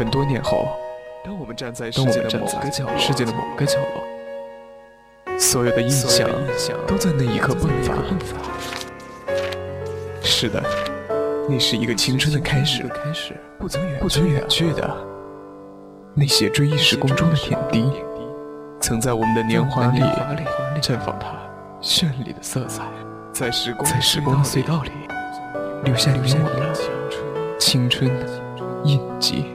[0.00, 0.66] 很多年后，
[1.22, 6.26] 当我们站在世界的某个角落，世界的某个角落，所有的印象
[6.86, 7.92] 都在那一刻迸发。
[10.22, 10.62] 是的，
[11.46, 12.82] 那是一个青春的开始，
[13.58, 14.90] 不曾远不曾远去的
[16.14, 17.92] 那些追忆时光中的点滴，
[18.80, 20.00] 曾在我们的年华里
[20.80, 21.36] 绽放它
[21.82, 22.84] 绚丽的色彩，
[23.34, 24.90] 在时光在时光的隧道里
[25.84, 28.26] 留下留下我的青春的
[28.84, 29.54] 印记。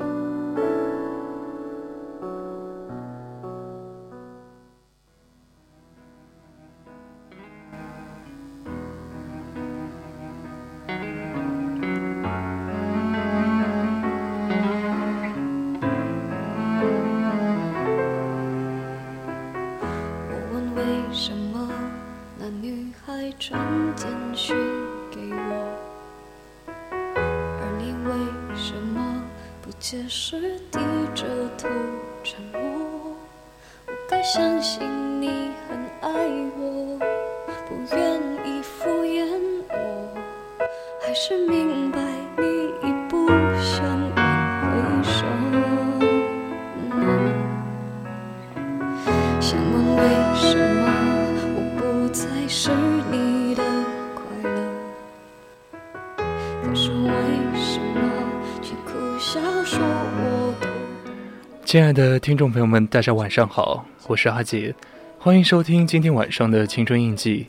[61.76, 64.74] 亲爱的听众朋友们，大家晚上好，我是阿杰，
[65.20, 67.48] 欢迎收听今天晚上的青春印记。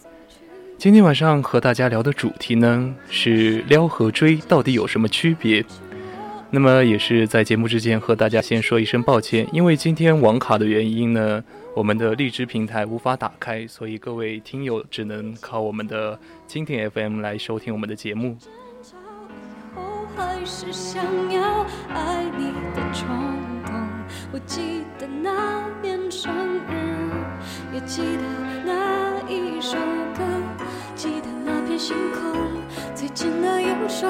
[0.76, 5.64] 今天晚上和大家聊的主题呢是撩和追到底有什么区别？
[6.50, 11.40] 那么也是在节目之前和大家先说一声抱歉，因为今天网卡的原因呢，
[11.76, 16.18] 我们的荔枝平台无法打开，所以各位听友只能靠我们的
[16.48, 18.36] 蜻蜓 FM 来收听我们的节目。
[24.32, 26.30] 我记得那年生
[26.68, 27.10] 日，
[27.72, 28.22] 也记得
[28.64, 29.76] 那一首
[30.14, 30.24] 歌，
[30.94, 32.60] 记得那片星空，
[32.94, 34.06] 最紧的右手，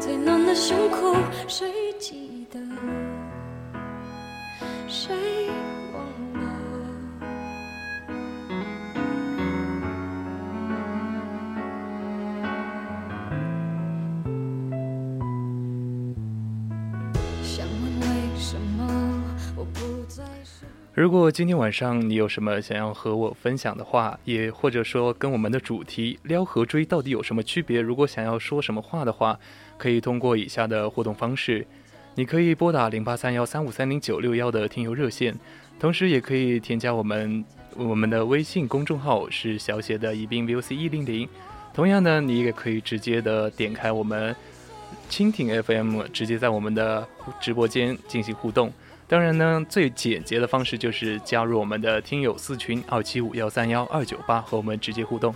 [0.00, 1.14] 最暖的胸口，
[1.48, 2.58] 谁记得？
[4.86, 5.14] 谁？
[20.98, 29.38] 如果今天晚上你有什么想要和我分享的话，也或者说跟我们的主题撩和追到底有什么区别，如果想要说什么话的话，
[29.76, 31.64] 可以通过以下的互动方式，
[32.16, 35.32] 你可以拨打零八三幺三五三零九六幺的听友热线，
[35.78, 37.44] 同时也可以添加我们
[37.76, 41.28] 我们的微信公众号是小写的宜宾 VOC 一零零，
[41.72, 44.34] 同样呢，你也可以直接的点开我们
[45.08, 47.06] 蜻蜓 FM，直接在我们的
[47.40, 48.72] 直播间进行互动。
[49.08, 55.34] 当然呢，最简洁的方式就是加入我们的听友四群二七五幺三幺二九八，和我们直接互动。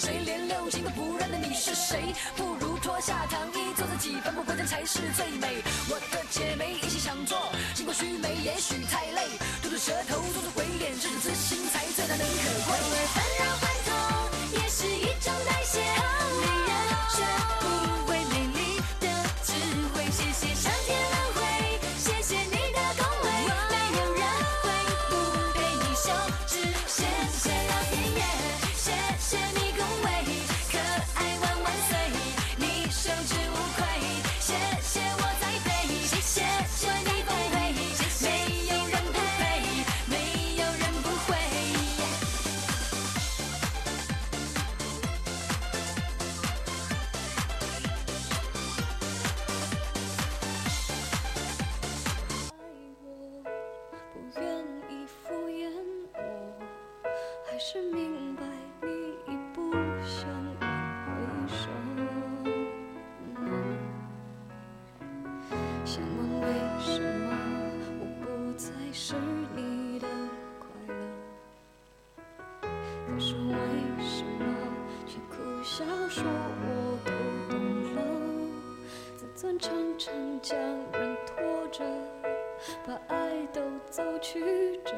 [0.00, 0.22] 谁？
[0.24, 0.49] 连
[82.90, 84.40] 把爱都走曲
[84.84, 84.92] 折。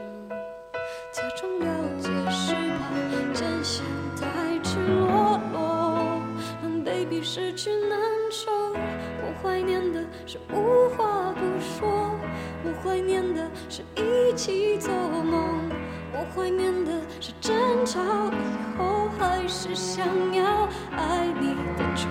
[1.13, 1.67] 假装了
[2.01, 3.85] 解是怕真相
[4.17, 6.23] 太赤裸裸，
[6.63, 7.99] 让 baby 失去难
[8.31, 8.51] 受。
[8.73, 12.19] 我怀念的是无话不说，
[12.65, 15.71] 我怀念的是一起做梦，
[16.15, 22.11] 我怀念的是争吵以后还是想要爱你的冲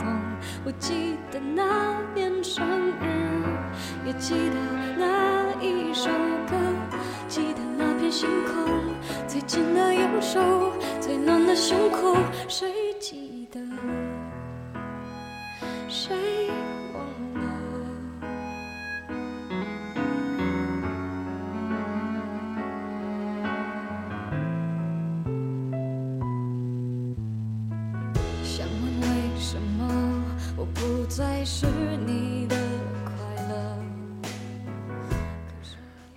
[0.00, 0.04] 动。
[0.64, 2.66] 我记得那年生
[3.00, 3.11] 日，
[4.18, 4.56] 记得
[4.98, 6.10] 那一首
[6.48, 6.56] 歌，
[7.28, 8.94] 记得那片星空，
[9.26, 10.40] 最紧的右手，
[11.00, 12.16] 最暖的胸口，
[12.48, 12.91] 谁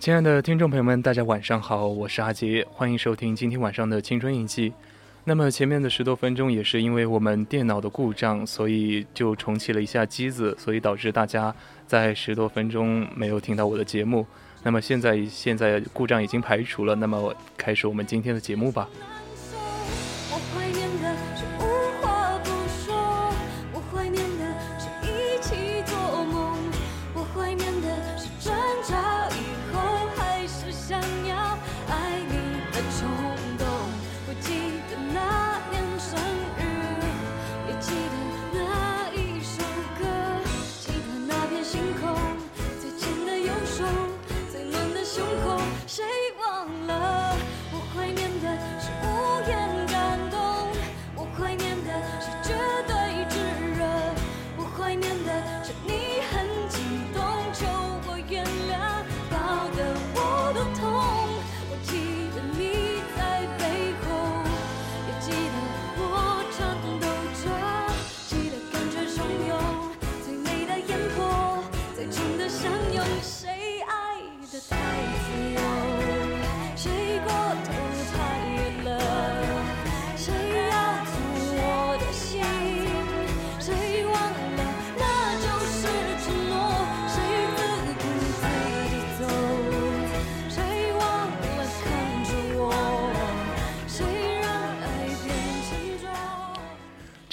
[0.05, 4.71] 亲爱的听众朋友们，大家晚上好，我是阿杰，欢迎收听今天晚上的青春印记。
[5.23, 11.51] 那么前面的十多分钟也是因为我们电脑的故障，所以就重启了一下机子，所以导致大家
[11.87, 14.23] 在十多分钟没有听到我的节目。
[14.61, 18.87] 那么现在现在故障已经排除了，那么开始我们今天的节目吧。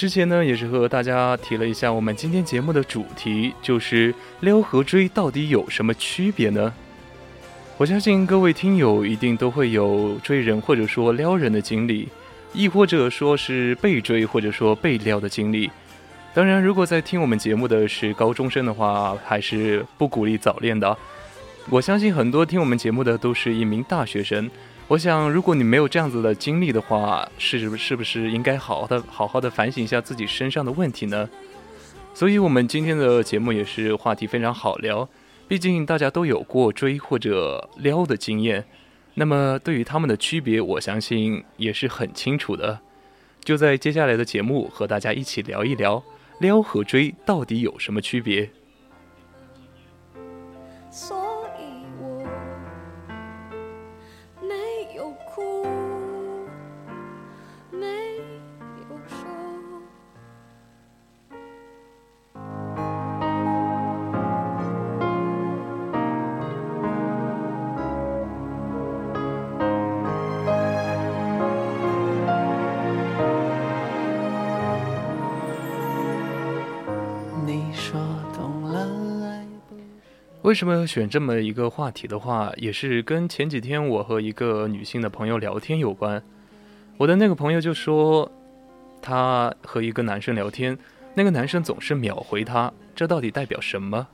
[0.02, 6.74] 之前呢，也是和大家提了一下我们今天节目的主题，就是撩和追到底有什么区别呢？
[7.76, 12.08] 我相信各位听友一定都会有追人或者说撩人的经历，
[12.52, 15.70] 亦或者说是被追或者说被撩的经历。
[16.34, 20.98] 当然，如果在听我们节目的是高中生的话，还是不鼓励早恋的。
[21.70, 24.50] 我相信很多听我们节目的都是一名大学生。
[24.92, 31.26] 我想，如果你没有这样子的经历的话，是不是不是应该好好的好好的反省一下自己身上的问题呢？
[32.12, 35.08] 所以，我们今天的节目也是话题非常好聊，
[35.48, 38.66] 毕竟大家都有过追或者撩的经验，
[39.14, 42.78] 那么对于他们的区别，我相信也是很清楚的。
[43.42, 46.04] 就在接下来的节目和大家一起聊一聊
[46.38, 48.50] 撩和追到底有什么区别。
[80.42, 86.20] 为什么要选这么一个话题的话，也是跟前几天我和一个女性的朋友聊天有关。
[86.96, 88.28] 我的那个朋友就说，
[89.00, 90.76] 她和一个男生聊天，
[91.14, 94.08] 那个男生总是秒回她，这到底代表什么？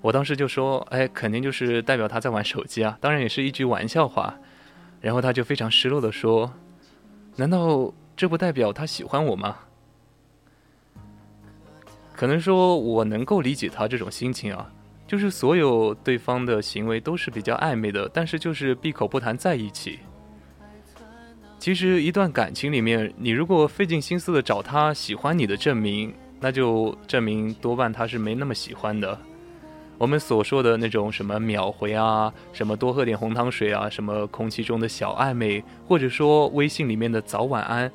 [0.00, 4.34] 我当时就说，哎，肯定就是代表他在玩手机啊，当然也是一句玩笑话。
[5.00, 6.52] 然后他就非常失落的说，
[7.34, 9.56] 难道这不代表他喜欢我吗？
[12.14, 14.70] 可能说我能够理解他这种心情啊。
[15.12, 19.98] 就是所有对方的行为都是比较暧昧的，但是就是闭口不谈在一起。
[21.58, 29.18] 其实一段感情里面，你如果费尽心思的找他喜欢你的证明，那就证明多半他是没那么喜欢的。
[29.98, 37.92] 我们所说的那种什么秒回啊，什么多喝点红糖水啊，什么空气中的小暧昧，或者说微信里面的早晚安，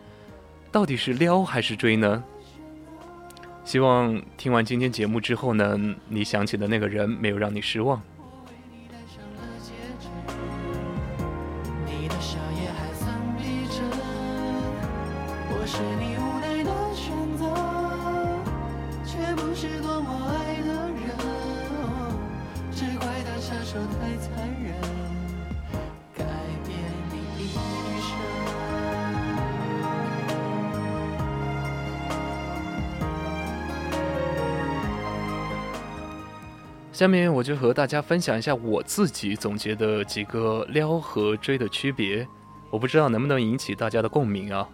[0.71, 2.23] 到底是撩还是追呢？
[3.67, 8.01] 希望听完今天节目之后呢，你想起的那个人没有让你失望。
[36.97, 42.27] 下面我就和大家分享一下我自己总结的几个撩和追的区别，
[42.71, 44.67] 我不知道能不能引起大家的共鸣啊。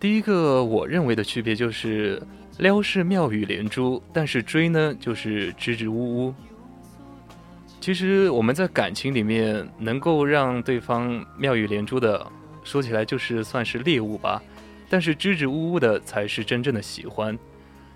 [0.00, 2.20] 第一个我认为的区别就是，
[2.58, 6.34] 撩是妙语连珠，但是追呢就是支支吾吾。
[7.82, 12.24] 其实我们在感情里面能够让对方妙语连珠的，
[12.62, 14.40] 说起来就是算是猎物吧，
[14.88, 17.36] 但是支支吾吾的才是真正的喜欢。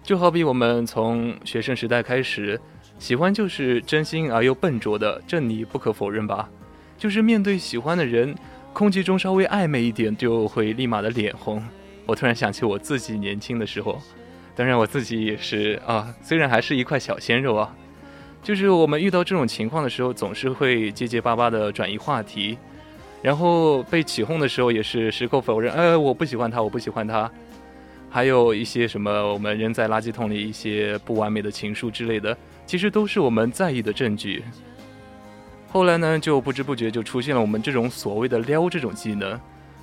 [0.02, 2.60] 就好比我们从学生时代开始，
[2.98, 6.48] 喜欢就是真心而又笨拙的，这你不可否认吧？
[6.98, 8.34] 就是面对喜欢的人，
[8.72, 11.62] 空气中稍微暧昧一点就会立马的脸红。
[12.06, 14.02] 我突然想起我自己年轻的时候，
[14.56, 17.72] 当然我自己也是啊，虽然还是一块小鲜肉啊。
[18.46, 22.56] 就是我们遇到这种情况的时候，总是会结结巴巴的转移话题，
[23.20, 27.28] 然后被起哄的时候也是矢口否认，呃，我不喜欢他，我不喜欢他，
[28.08, 34.44] 还有一些什么我们扔在垃圾桶里一些不完美的情书之类的，其实都是我们在意的证据。
[35.66, 39.36] 后来呢，就不知不觉就出现了我们这种所谓的撩这种技能，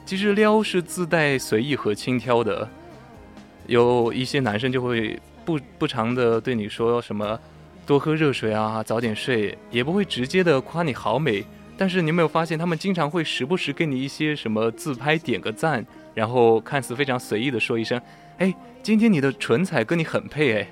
[0.06, 2.66] 其实撩是自带随意和轻佻的，
[3.68, 7.38] 有一些男生就会不不常的对你说什么。
[7.86, 11.46] 多喝热水啊，早点睡，也不会直接的夸你好美。
[11.76, 18.00] 但是你有没有发现，他们经常会时不时给你一些什么自拍，点个赞，然后看似非常随意的说一声
[18.38, 20.68] ：“哎，今天你的唇彩跟你很配。”哎，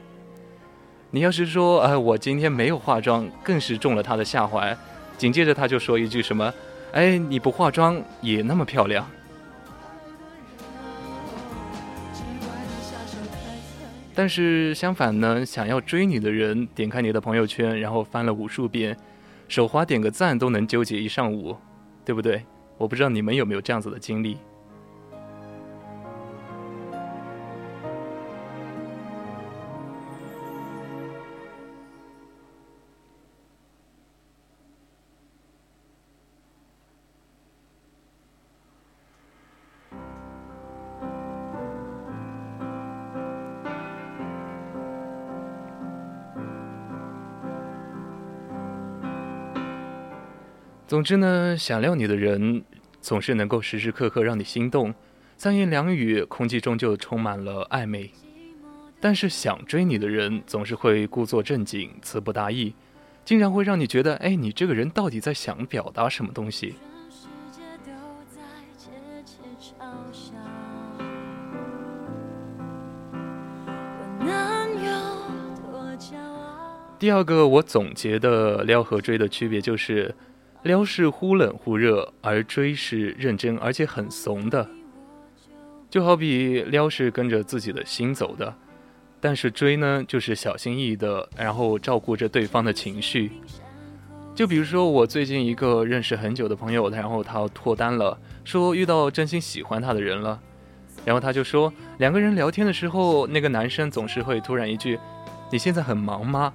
[1.09, 4.77] 你要是说：“哎，我今天没有化妆”，更是中了他的下怀。
[5.17, 6.53] 紧接着他就说一句什么
[6.93, 9.05] ：“哎，你不化妆也那么漂亮。”
[14.21, 18.95] 但是相反呢，想要追你的人，点开你的朋友圈，然后翻了无数遍，
[19.47, 21.57] 手滑点个赞都能纠结一上午，
[22.05, 22.43] 对不对？
[22.77, 24.37] 我不知道你们有没有这样子的经历。
[50.91, 52.65] 总之呢，想撩你的人
[52.99, 54.93] 总是能够时时刻刻让你心动，
[55.37, 58.09] 三言两语，空气中就充满了暧昧；
[58.99, 62.75] 但是想追你的人总是会故作正经，词不达意，
[63.23, 66.75] 经常会让你觉得，哎，你这个人到底在想表达什么东西？
[76.99, 80.13] 第二个我总结的撩和追的区别就是。
[80.63, 84.67] 撩是忽冷忽热，而追是认真而且很怂的。
[85.89, 88.53] 就好比撩是跟着自己的心走的，
[89.19, 93.31] 但是追呢，就是小心翼翼的，然后照顾着对方的情绪。
[94.33, 100.39] 就比如说我最近一个认识很久的朋友，然后他脱单了，说遇到真心喜欢他的人了，
[101.03, 104.97] 然后他就说两个人聊天的时候，那个男生总是会突然一句
[105.51, 106.53] ：“你现在很忙吗？”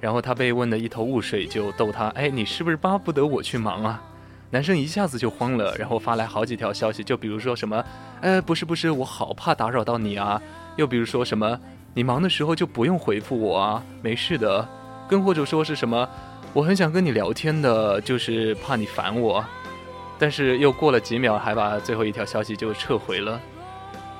[0.00, 4.02] 然后他被问得一头雾水，就逗他：“哎，你是不是巴不得我去忙啊？”
[4.50, 7.84] 男生一下子就慌了，然后发来好几条消息，就比如说什么
[8.22, 10.40] ：“呃，不是不是，我好怕打扰到你啊。”
[10.76, 11.58] 又比如说什么
[11.94, 14.66] ：“你忙的时候就不用回复我啊，没事的。”
[15.08, 16.08] 更或者说是什么
[16.52, 19.44] ：“我很想跟你聊天的，就是怕你烦我。”
[20.18, 23.40] 但是又过了几秒，还把最后一条消息就撤回了。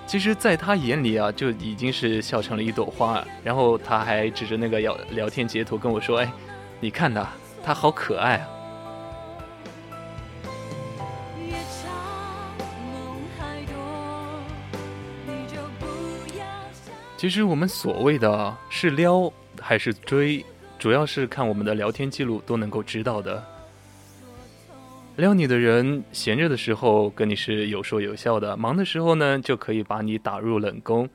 [0.07, 3.23] 其实，在他眼里啊，就已经是笑成了一朵花。
[3.43, 6.33] 然后他还指着那个聊聊天截图跟我说：“哎，
[6.79, 7.29] 你看他，
[7.63, 8.49] 他好可爱啊。”
[17.19, 20.45] 其实我们所谓的是撩还是追，
[20.79, 23.45] 主要是看我们的聊天记录都能够知道的。
[25.17, 31.09] 撩你的人，闲着的时候跟你是有说有笑的，忙的时候呢，就可以把你打入冷宫。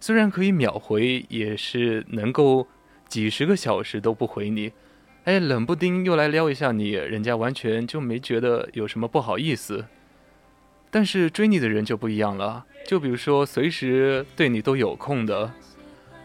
[0.00, 2.66] 虽然可以秒回，也是能够
[3.06, 4.72] 几十个小时都不回你。
[5.22, 9.84] 哎，冷不丁又来撩一下你，人家完全就没觉得有什么不好意思。
[10.90, 15.52] 但是追你的人就不一样了，就比如说随时对你都有空的，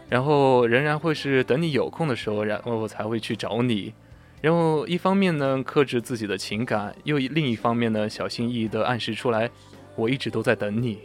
[0.08, 3.94] 然后仍然会是等你有空的时候，然后才会去找你。
[4.40, 9.50] 然后一方面呢克制自己的情感，又另一方面呢小心翼翼地暗示出来，
[9.96, 10.98] 我一直都在等你。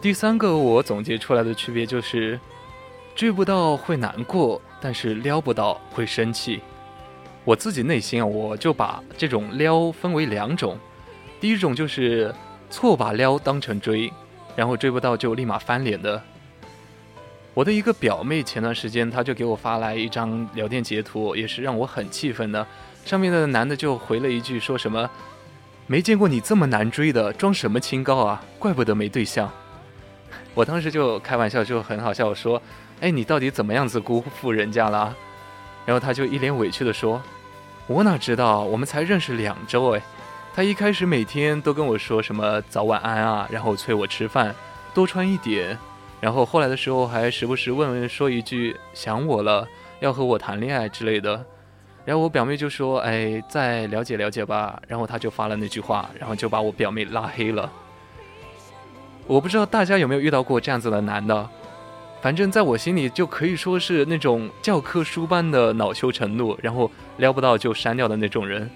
[0.00, 2.40] 第三个我总结出来的区别就是。
[3.22, 6.60] 追不到会难过，但是撩不到会生气。
[7.44, 10.76] 我自己内心啊，我就把这种撩分为两种。
[11.40, 12.34] 第一种就是
[12.68, 14.12] 错把撩当成追，
[14.56, 16.20] 然后追不到就立马翻脸的。
[17.54, 22.66] 我的一个表妹前段时间，她就给我发来一张聊天截图，也是让我很气愤的。
[23.04, 25.08] 上面的男的就回了一句，说什么
[25.86, 28.42] “没见过你这么难追的，装什么清高啊？
[28.58, 29.48] 怪不得没对象。”
[30.54, 32.60] 我当时就开玩笑，就很好笑，我说。
[33.00, 35.12] 哎，你到底怎么样子辜负人家了？
[35.84, 37.20] 然后他就一脸委屈的说
[37.88, 40.02] ：“我哪知道，我们才认识两周哎。
[40.54, 44.54] 他一开始每天都跟我说什么早晚安啊，然后催我吃饭，
[44.94, 45.76] 多穿一点。
[46.20, 49.66] 然后后来的时候还时不时问问说一句想我了，
[49.98, 51.44] 要和我谈恋爱之类的。
[52.04, 54.80] 然后我表妹就说：哎，再了解了解吧。
[54.86, 57.68] 然后他就发了那句话，然后就把我表妹拉黑了。
[59.26, 61.48] 我不知道大家有没有遇到过这样子的男的。”
[62.22, 68.70] 反正在我心里就可以说是那种教科书般的恼羞成怒，然后撩不到就删掉的那种人。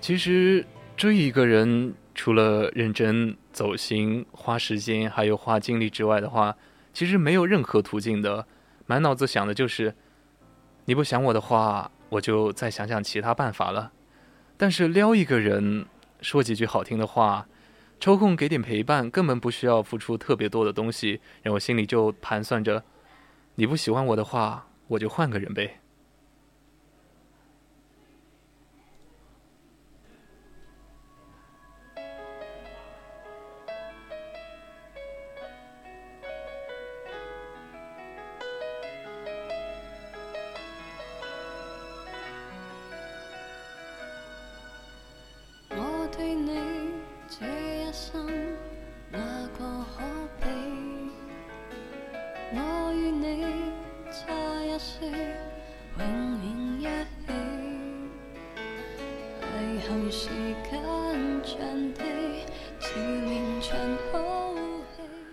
[0.00, 0.64] 其实
[0.96, 6.54] 追一个人，除了认真走心、花时间还有花精力之外的话，
[6.94, 8.46] 其实没有任何途径的。
[8.86, 9.94] 满脑子想的就是，
[10.86, 11.90] 你不想我的话。
[12.08, 13.90] 我就再想想其他办法了，
[14.56, 15.86] 但是撩一个人，
[16.20, 17.48] 说几句好听的话，
[17.98, 22.84] 抽空给点陪伴，根本不需要付出特别多的东西，然后心里就盘算着，
[23.56, 25.80] 你不喜欢我的话，我就换个人呗。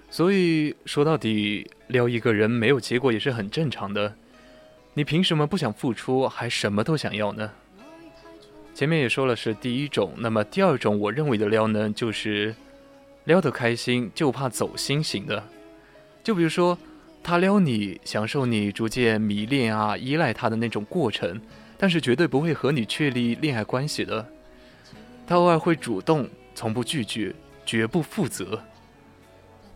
[0.09, 4.13] 所以说到底，撩一个人没有结果也是很正常的。
[4.93, 7.49] 你凭什么不想付出，还什么都想要呢？
[8.75, 12.53] 前面也说了是第一种，那么第二种我认为的撩呢，就是
[13.23, 15.43] 撩得开心就怕走心型的。
[16.23, 16.77] 就比如说，
[17.23, 21.39] 他撩你，享受你逐渐迷恋啊、依赖他的那种过程，
[21.77, 24.27] 但是绝对不会和你确立恋爱关系的。
[25.25, 27.33] 他偶尔会主动，从不拒绝，
[27.65, 28.61] 绝不负责。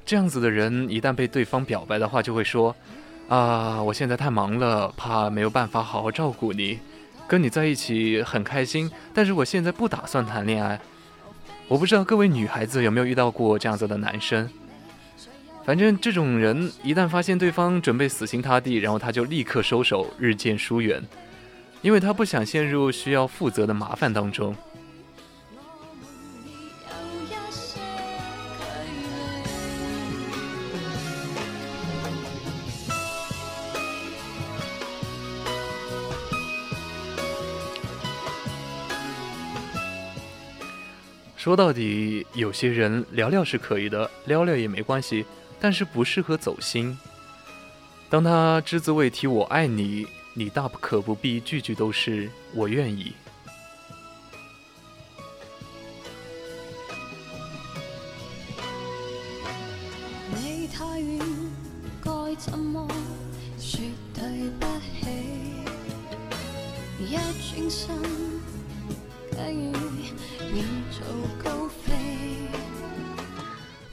[0.05, 2.75] 这样子的人，一旦被对方表白的话，就会说
[3.29, 6.79] ：“啊，我现在太忙了，怕没有办法好好照顾你，
[7.27, 10.79] 跟你在一起很开心，但是我现在不打算谈恋爱。”
[11.69, 14.49] 我不知道各位女孩子有没有遇到过这样子的男生。
[15.67, 21.03] 反正这种人一旦发现对方准备死心塌地，然后他就立刻收手，日渐疏远，
[21.81, 24.55] 因为他不想陷入需要负责的麻烦当中。
[41.35, 45.25] 说到底，有些人聊聊是可以的，聊聊也没关系，
[45.59, 46.97] 但是不适合走心。
[48.09, 53.13] 当他只字未提“我爱你”，你大可不必句句都是“我愿意”。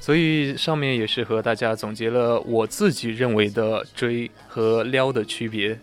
[0.05, 5.81] 所以上面也是和大家总结了我自己认为的追和撩的区别。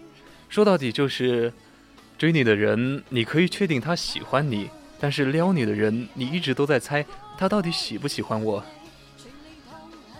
[0.48, 1.52] 说到底就是，
[2.20, 7.04] 追你的人你可以确定他喜欢你，但是撩你的人你一直都在猜
[7.36, 8.64] 他到底喜不喜欢我。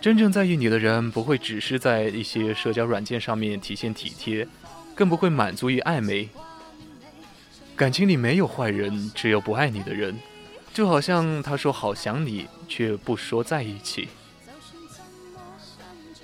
[0.00, 4.44] 真正在意你的人不会只是在一些社交软件上面体现体贴，
[4.96, 6.28] 更不会满足于暧昧。
[7.76, 10.18] 感情里没有坏人，只有不爱你的人。
[10.72, 14.08] 就好像他说好想你，却不说在一起。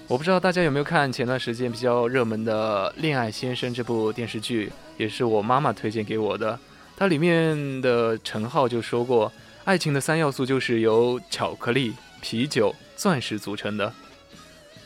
[0.07, 6.59] 我不知道大家有没有看前段时间比较热门的《恋爱先生》这部电视剧，也是我妈妈推荐给我的。
[6.97, 9.31] 它里面的陈浩就说过，
[9.65, 13.93] 爱情的三要素就是由巧克力、啤酒、钻石组成的。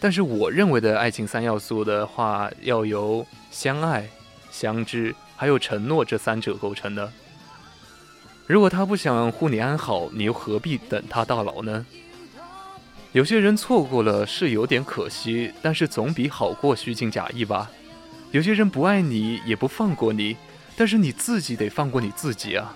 [0.00, 4.10] 但是我认为的爱情三要素的话，要由相爱、
[4.50, 7.12] 相知还有承诺这三者构成的。
[8.46, 11.86] 如果他不想护你安好，你又何必等他到老呢？
[13.12, 17.70] 有些人错过了是有点可惜，但是总比好过虚情假意吧。
[18.30, 20.36] 有些人不爱你也不放过你，
[20.76, 22.74] 但是你自己得放过你自己啊。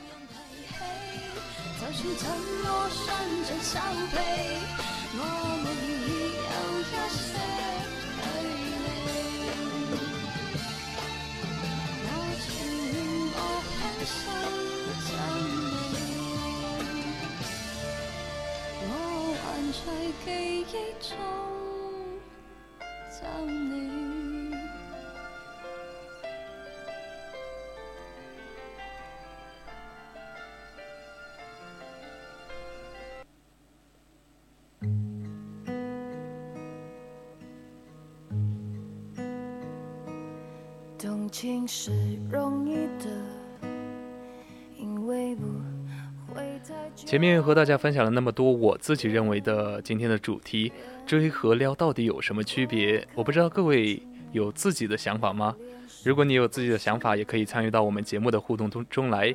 [20.24, 20.64] 第一
[21.00, 21.16] 种
[23.10, 24.54] 造你
[40.98, 41.92] 动情是
[42.30, 43.45] 容易的
[46.94, 50.72] 前面和大家分享了那么多我自己认为的今天的主题，
[51.06, 53.06] 追和撩到底有什么区别？
[53.14, 54.02] 我不知道各位
[54.32, 55.54] 有自己的想法吗？
[56.04, 59.34] 如果你有自己的想法，也可以参与到我们节目的互动中中来。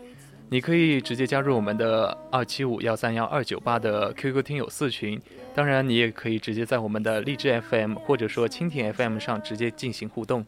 [0.49, 5.17] 你可以直接加入我们的二七五幺三幺二九八的 QQ 听友四群，
[5.55, 10.45] 当然你也可以直接在我们的荔枝 FM 或者说蜻蜓 FM 上直接进行互动。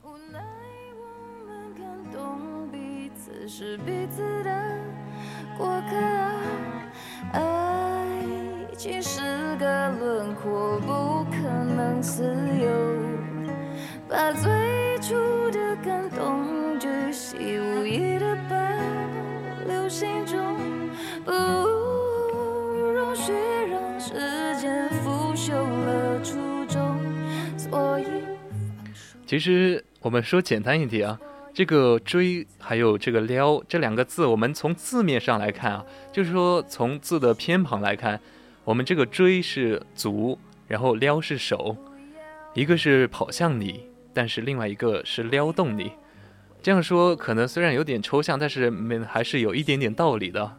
[8.84, 9.22] 情是
[9.56, 12.22] 个轮廓，不可能自
[12.62, 12.68] 由。
[14.10, 14.52] 把最
[15.00, 15.16] 初
[15.52, 18.58] 的感动巨细无意的保
[19.66, 20.58] 留心中，
[21.24, 23.32] 不容许
[23.72, 24.12] 让时
[24.60, 27.00] 间腐朽了初衷。
[27.58, 28.04] 所以，
[29.26, 31.18] 其实我们说简单一点啊，
[31.54, 38.20] 这个追还有这个撩这两个字，我们从字面上来看啊，就是说从字的偏旁来看。
[38.66, 41.76] 我们这个追是足，然后撩是手，
[42.54, 45.92] 一个是跑向你，但是另外一个是撩动你。
[46.62, 50.58] 这样说可能虽然有点抽象，但是没还是有一点点道理的。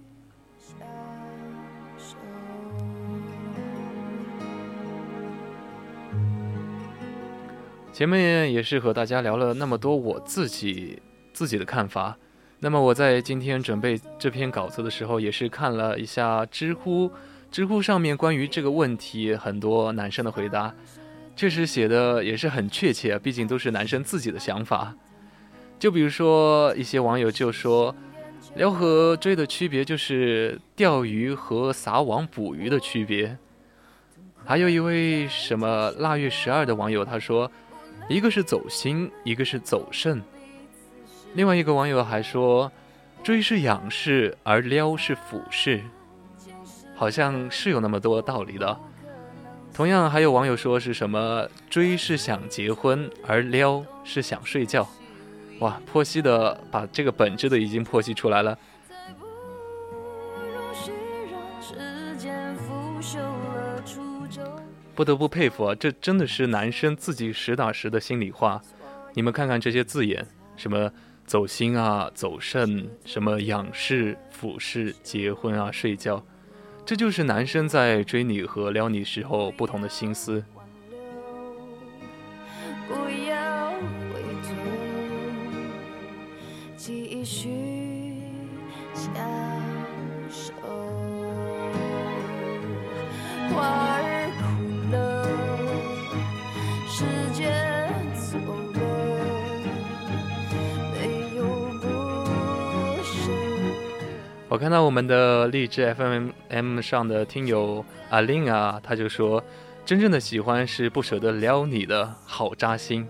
[7.90, 11.00] 前面也是和大家聊了那么多我自己
[11.32, 12.18] 自己的看法，
[12.58, 17.10] 那么我在今天准备这篇稿子的时候，也是看了一下知乎。
[17.54, 20.74] 知乎上面关于这个问题，很多男生的回答，
[21.36, 24.92] 确实写的也是很确切，毕竟都是男生自己的想法。
[25.78, 27.94] 就比如说一些网友就说，
[28.56, 33.38] 撩和追的区别就是钓鱼和撒网捕鱼的区别。
[34.44, 37.48] 还有一位什么腊月十二的网友他说，
[38.08, 40.20] 一个是走心，一个是走肾。
[41.34, 42.72] 另外一个网友还说，
[43.22, 45.80] 追是仰视，而撩是俯视。
[46.94, 48.78] 好像是有那么多道理的，
[49.72, 54.88] 同样还有网友说是什么追是想结婚，而撩是想睡觉。
[55.60, 58.58] 哇，剖析的把这个本质的已经剖析出来了。
[64.94, 68.62] 不得不佩服啊，这真的是男生自己实打实的心里话。
[69.12, 70.24] 你们看看这些字眼，
[70.56, 70.90] 什么
[71.26, 76.24] 走心啊、走肾，什么仰视、俯视、结婚啊、睡觉，
[76.86, 80.44] 这就是男生在追你和撩你时候不同的心思。
[86.76, 87.48] 继续
[88.92, 89.14] 享
[90.28, 90.52] 受。
[104.54, 109.42] 我看到我们的荔枝 FM 上的听友阿令啊，他就说，
[109.84, 113.04] 真正的喜欢是不舍得撩你的，好扎心。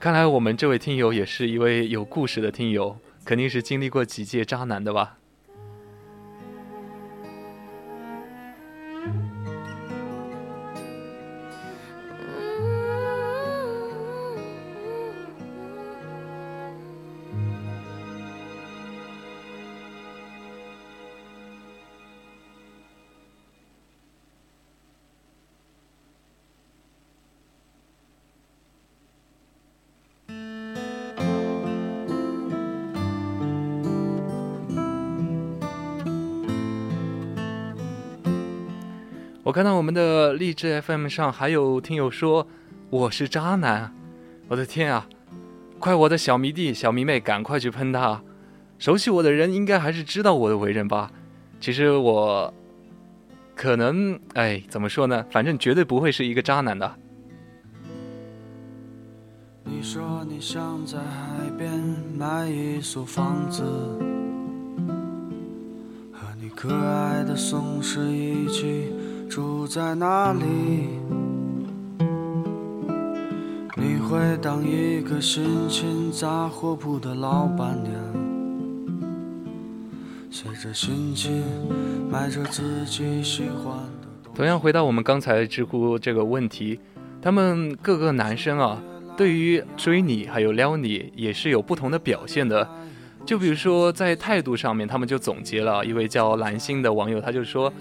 [0.00, 5.18] 看来我们这位听友也是一位有故事的听友，肯定是经历过几届渣男的吧。
[39.44, 42.46] 我看到我们的励志 FM 上还有听友说
[42.90, 43.92] 我是渣男，
[44.46, 45.08] 我的天啊！
[45.80, 48.22] 快我的小迷弟、小迷妹，赶快去喷他！
[48.78, 51.10] 熟悉我的人应该还是知道我的为人吧？
[51.58, 52.54] 其实我
[53.56, 55.26] 可能，哎，怎么说呢？
[55.28, 56.94] 反正绝对不会是一个渣男的。
[59.64, 61.68] 你说你想在海边
[62.16, 63.64] 买一所房子，
[66.12, 68.92] 和你可爱的松狮一起。
[69.34, 70.44] 住在哪里？
[73.74, 77.94] 你会当一个心情杂货铺的老板娘，
[80.30, 81.42] 随着心情
[82.10, 84.08] 买着自己喜欢的。
[84.34, 86.78] 同样回到我们刚才知乎这个问题，
[87.22, 88.82] 他们各个男生啊，
[89.16, 92.68] 对于追你还有撩你也是有不同的表现的。
[93.24, 97.72] 就比如说在态度上面，他们就总结了一位叫蓝星的网友，他就说。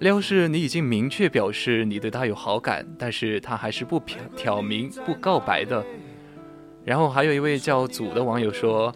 [0.00, 5.84] 撩是你已经明确表示你对他有好感，但是他还是不挑挑明、不告白的。
[6.86, 8.90] 然后还有一位叫祖的网友说，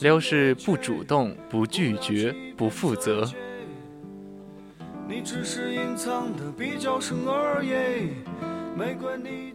[0.00, 3.24] 撩是不主动、不拒绝、不负责。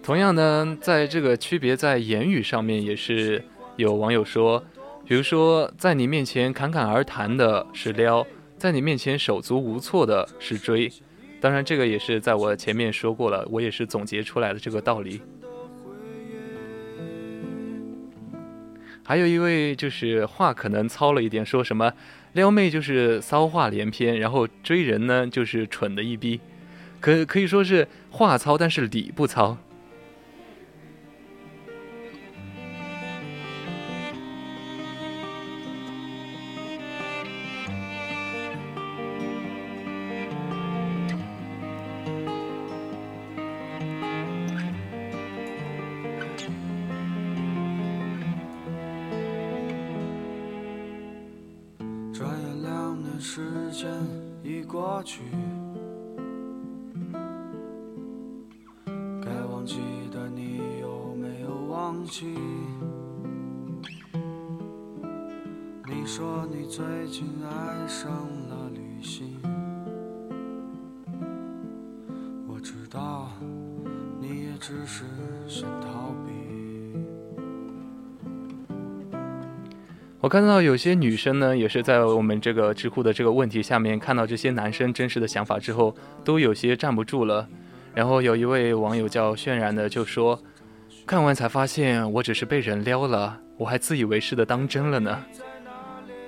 [0.02, 3.44] 同样呢，在这个区别在言语上面，也是
[3.76, 4.64] 有网友说，
[5.06, 8.26] 比如说在你面前侃侃而谈的是撩。
[8.64, 10.90] 在你面前手足无措的是追，
[11.42, 15.20] 当然这个也是在我前面说过了，我也是总结出来的这个道理。
[19.04, 21.92] 还有一位就是话可能糙了一点，说什么
[22.32, 26.40] 撩妹就是骚话连篇，然后追人呢就是蠢的一逼，
[27.02, 29.58] 可可以说是话糙，但是理不糙。
[55.14, 55.22] 去，
[59.22, 59.78] 该忘记
[60.12, 62.36] 的你有没有忘记？
[65.86, 68.10] 你说你最近爱上
[68.50, 69.40] 了旅行，
[72.48, 73.30] 我知道
[74.20, 75.06] 你也只是
[75.48, 76.63] 想逃避。
[80.24, 87.46] 我看到有些女生呢，也是在我们这个知乎的这个问题下面看到这些男生真实的想法之后，都有些站不住了。
[87.94, 90.42] 然后有一位网友叫渲染的就说
[91.06, 95.26] ：“看完才发现我只是被人撩了，我还自以为是的当真了呢。”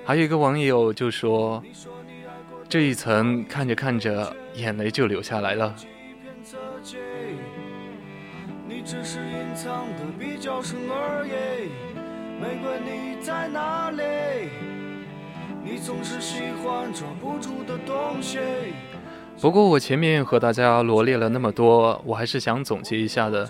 [0.04, 1.64] 还有一个网友就说
[2.68, 5.74] ：“这一层看着看着，眼泪就流下来了。”。
[12.42, 14.04] 玫瑰你在哪里？
[15.64, 18.40] 你总是喜欢抓不住的东西。
[19.40, 23.50] 不过我前面和大家罗列了那么多，我还是想总结一下的，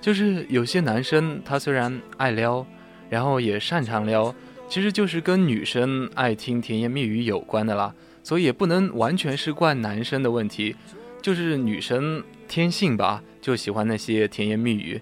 [0.00, 2.66] 就是有些男生他虽然爱撩，
[3.08, 4.34] 然后也擅长撩，
[4.68, 10.74] 其实就是跟女生爱听甜言蜜语有关的啦，所以也不能完全是怪男生的问题，
[11.22, 15.00] 就是女生天性吧，就喜欢那些甜言蜜语，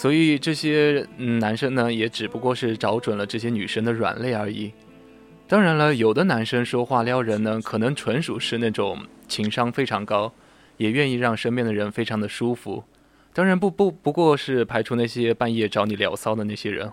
[0.00, 4.72] 所以这些男生呢，也只不过是找准了这些女生的软肋而已。
[5.46, 10.32] 当然了，有的男生说话撩人呢，可能纯属是那种情商非常高，
[10.78, 12.82] 也愿意让身边的人非常的舒服。
[13.34, 16.90] 当然不不不过是排除那些半夜找你聊骚的那些人。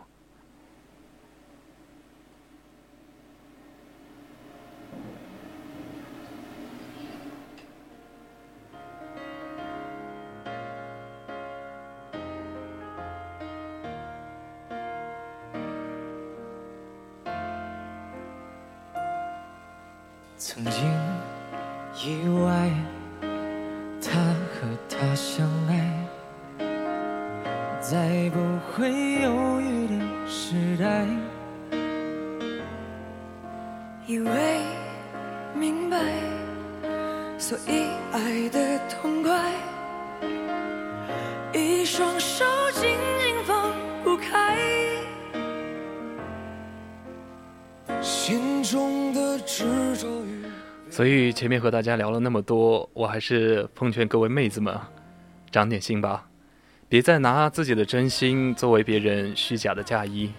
[20.57, 20.81] 曾经
[22.03, 22.71] 以为
[24.01, 24.09] 他
[24.49, 25.71] 和她相爱，
[27.79, 28.39] 在不
[28.73, 28.89] 会
[29.21, 31.05] 犹豫的时代。
[34.07, 34.61] 以为
[35.53, 35.99] 明白，
[37.37, 39.51] 所以爱的痛快，
[41.53, 42.43] 一双手
[42.73, 43.71] 紧紧放
[44.03, 44.57] 不开。
[48.01, 50.43] 心中的执着与
[50.97, 54.75] 所以前面和大家聊了那么多，我还是奉劝各位妹子们，
[55.51, 56.27] 长点心吧，
[56.89, 60.31] 别再拿自己的真心作为别人虚假的嫁衣。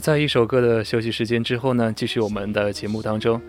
[0.00, 3.40] 在一首歌的休息时间之后呢，继续我们的节目当中，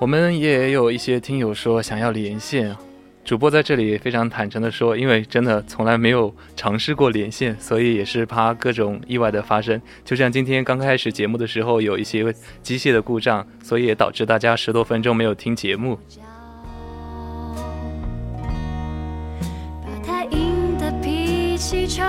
[0.00, 2.76] 我们也有一些听友说想要连线，
[3.24, 9.80] 主播在这里非常坦诚的说，因为真的从来没有尝试过连线，所以也是怕各种意外的发生。
[10.04, 15.98] 就像今天刚开始节目的时候有一些机械的故障，所以也导致大家十多分钟没有听节目。
[19.82, 22.02] 把太硬的脾气抽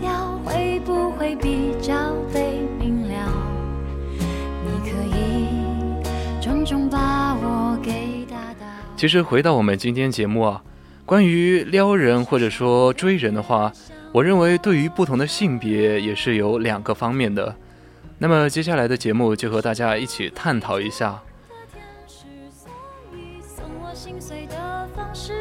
[0.00, 2.60] 掉，会不会比较被
[6.66, 8.66] 以重重把我给打倒。
[8.96, 10.60] 其实回到我们今天节目啊，
[11.04, 13.72] 关于撩人或者说追人的话，
[14.10, 17.54] 我认为对于不同的性别也是有两个方面的。
[18.18, 21.22] 那么接下来的节目就和大家一起探讨一下。
[21.72, 22.68] 天使，所
[23.12, 25.34] 以送我心碎的方式，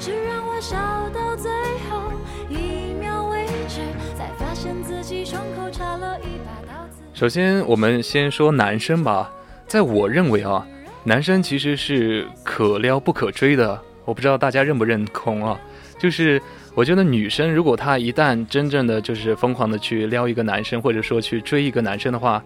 [0.00, 0.76] 是让我笑
[1.10, 1.52] 到最
[1.88, 2.10] 后
[2.48, 3.80] 一秒为止，
[4.18, 6.96] 才发现自己胸口插了一把刀子。
[7.14, 9.30] 首先，我们先说男生吧，
[9.70, 10.66] 在我认为啊，
[11.04, 13.80] 男生其实是可撩不可追的。
[14.04, 15.56] 我不知道大家认不认同啊？
[15.96, 16.42] 就是
[16.74, 22.42] 我觉得女生如果她一旦真正的就是疯狂的去撩一个男生，或者说去追一个男生的话，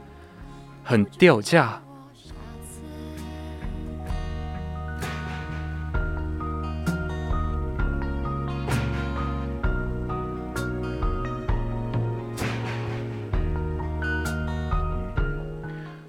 [0.83, 1.81] 很掉价。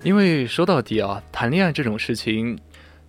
[0.06, 2.56] 因为说到底啊，谈恋爱这种事情，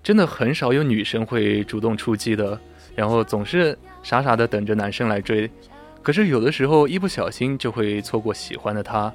[0.03, 2.59] 真的很少有女生会主动出击的，
[2.94, 5.49] 然后总是傻傻的等着男生来追。
[6.03, 9.12] 可是有的时候一不小心就会错过喜欢的他。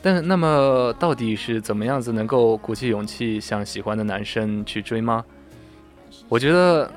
[0.00, 5.24] 但那么到底是怎么样子能够鼓起勇气向喜欢的男生去追吗？
[6.28, 6.88] 我觉得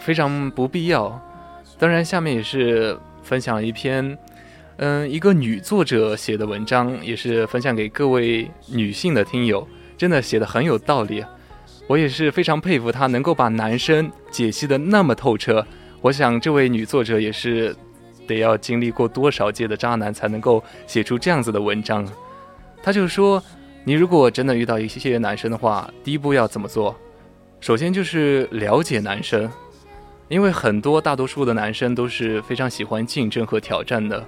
[0.00, 1.16] 非常不必要。
[1.78, 4.18] 当然，下面也是分享一篇，
[4.82, 9.68] 嗯，一个女作者写的文章，也是分享给各位女性的听友，
[9.98, 11.22] 真的写的很有道理。
[11.86, 15.62] 我也是非常佩服她能够把男生解析的那么透彻。
[16.00, 17.76] 我想这位女作者也是
[18.26, 22.08] 得要经历过多少届的渣男才能够写出这样子的文章。
[22.82, 23.42] 她就说，
[23.84, 26.96] 你如果真的遇到一些男生的话，第一步要怎么做？
[27.60, 29.46] 首先就是了解男生。
[30.28, 34.24] 因为很多大多数的男生都是非常喜欢竞争和挑战的，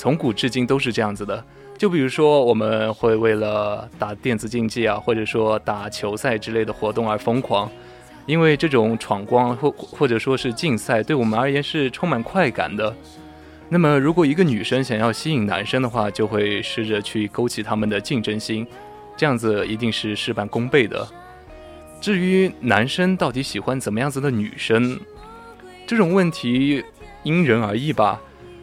[0.00, 1.44] 从古至今都是这样子的。
[1.76, 7.70] 就比如说，我们会为了打电子竞技啊，或者说打球赛之类的活动而疯狂，
[8.24, 12.96] 因为这种闯关或或者说是竞赛，对我们而言是充满快感的。
[13.68, 18.66] 那么，如果一个女生想要吸引男生的话，就会试着去勾起他们的竞争心，
[19.18, 21.06] 这样子一定是事半功倍的。
[22.00, 24.98] 至于男生到底喜欢怎么样子的女生？
[25.86, 26.82] 这种问题
[27.22, 28.18] 因人而异吧，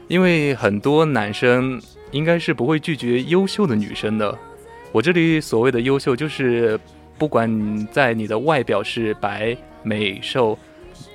[0.07, 1.81] 因为很多男生
[2.11, 4.37] 应该是不会拒绝优秀的女生的。
[4.91, 6.79] 我这里所谓的优秀，就是
[7.17, 10.57] 不管在你的外表是白、美、瘦，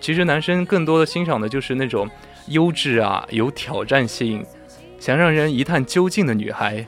[0.01, 2.09] 其实男生更多的欣赏的就是那种
[2.49, 4.45] 优质啊、有挑战性、
[4.99, 6.85] 想让人一探究竟的女孩。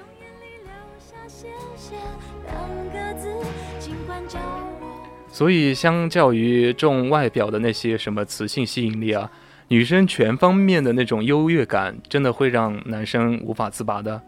[5.32, 9.28] 所以，相较于重外表的那些什么雌性吸引力啊，
[9.68, 14.20] 女生全方面的那种优越感，真的会让男生无法自拔的。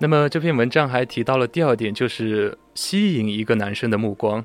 [0.00, 4.44] 那么这篇文章还提到了第二点，就是吸引一个男生的目光。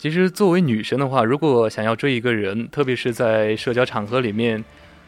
[0.00, 4.64] 其实，作为女生的话，如果想要追一个人，特别是在社交场合里面，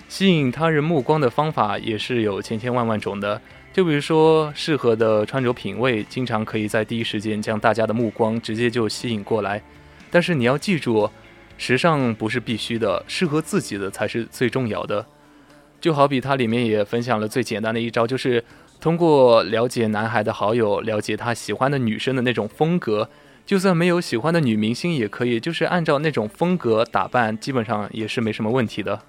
[0.06, 3.40] 吸引他人目光的方法也是有千千万万种的。
[3.72, 9.62] 就比如说，适合的穿着品味，经常可以在第一时间将大家的目光直接就吸引过来。
[10.10, 11.08] 但是你要记住，
[11.56, 15.06] 时尚不是必须的，适合自己的才是最重要的。
[15.80, 18.44] 就好比它里面也分享了最简单的一招，就是
[18.78, 23.08] 通过了解男孩的好友，了解他喜欢的女生的那种风格。
[23.44, 29.00] 就算没有喜欢的女明星也可以，就是按照那种风格打扮，基本上也是没什么问题的。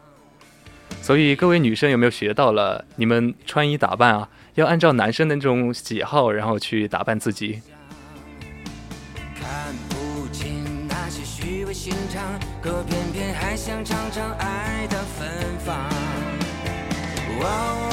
[1.01, 2.85] 所以各位女生有没有学到了？
[2.95, 7.61] 你们穿衣打扮啊，要按照男生的那种喜好，然后去打扮自己。
[9.35, 12.21] 看不清那些虚伪心肠，
[12.61, 15.27] 可偏偏还想尝尝爱的芬
[15.65, 15.75] 芳。
[17.39, 17.92] 哇哦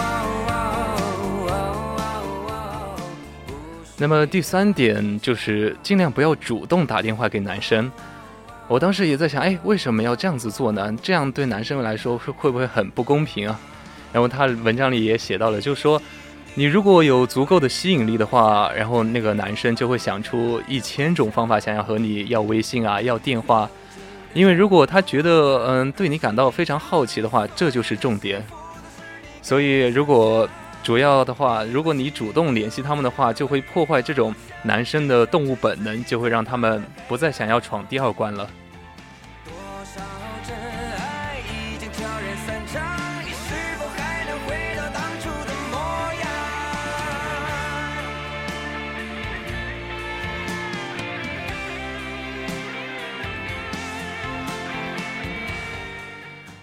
[4.01, 7.93] 那么第三点就是尽量不要主动打电话给男生。
[8.67, 10.91] 我当时也在想，哎，为什么要这样子做呢？
[11.03, 13.61] 这样对男生来说会会不会很不公平啊？
[14.11, 16.01] 然后他文章里也写到了，就是说，
[16.55, 23.69] 你如果有足够的吸引力的话，然后那个男生就会想出一千种方法想要和你要微信啊，要电话。
[24.33, 28.43] 因为如果他觉得嗯对你感到非常好奇的话，这就是重点。
[29.43, 30.49] 所以如果
[30.83, 38.49] 主要的话，如果你主动联系他们的话，就会破坏这种男生的动物本能，就会让他们不再想要闯第二关了。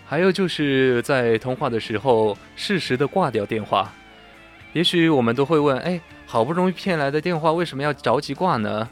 [0.09, 3.93] 还有就是在通话的时候适时的挂掉电话。
[4.77, 8.87] 也许我们都会问：哎，好不容易骗来的电话，为什么要着急挂呢？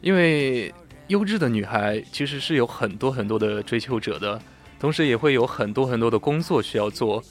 [0.00, 0.74] 因为
[1.06, 4.42] 优质的女孩其实是有很多很多的追求者的，
[4.80, 7.22] 同时也会有很多很多的工作需要做。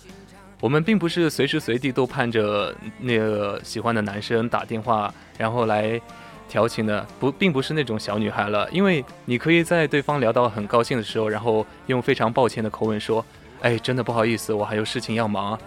[0.61, 5.99] 我们并不是随时随地都盼着那个喜欢的男生打电话，然后来
[6.47, 8.65] 调情的，不，并不是那种小女孩了。
[8.71, 13.25] 因为你可以在对方聊到很高兴的时候，然后用非常抱歉的口吻说
[13.59, 15.59] ：“哎，真的不好意思，我还有事情要忙，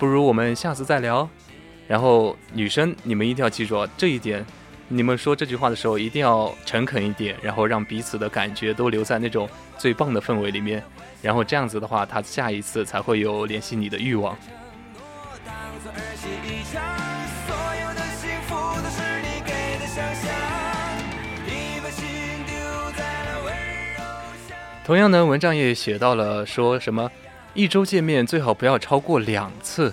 [0.00, 1.28] 不如我们下次再聊。”
[1.86, 4.46] 然后女生，你们一定要记住啊这一点，
[4.88, 10.82] 你们说这句话的时候一定要诚恳一点，然后让彼此的感觉都留在那种最棒的氛围里面，
[11.20, 14.36] 然后这样子的话，他下一次才会有联系你的欲望。
[24.84, 27.10] 同样呢，文章也写到了说什么
[27.60, 29.92] 一周见面最好不要超过两次。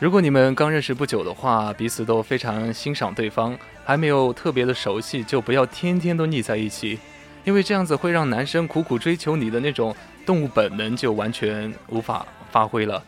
[0.00, 6.98] 如果你们刚认识不久的话，彼此都非常欣赏对方，还没有特别的熟悉，就不要天天都腻在一起，
[7.44, 9.94] 因为这样子会让男生苦苦追求你的那种
[10.26, 13.00] 动物本能就完全无法发挥了。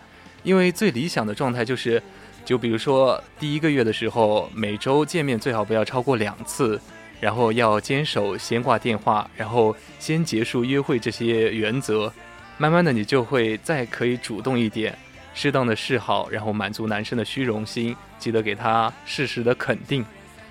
[0.44, 2.00] 因为最理想的状态就是，
[2.44, 6.80] 就比如说第一个月的时候，每周见面最好不要超过两次，
[7.18, 12.12] 然后要坚守先挂电话，然后先结束约会这些原则，
[12.60, 14.94] 慢慢的你就会再可以主动一点。
[15.32, 20.04] 适当的示好，然后满足男生的虚荣心，记得给他适时的肯定。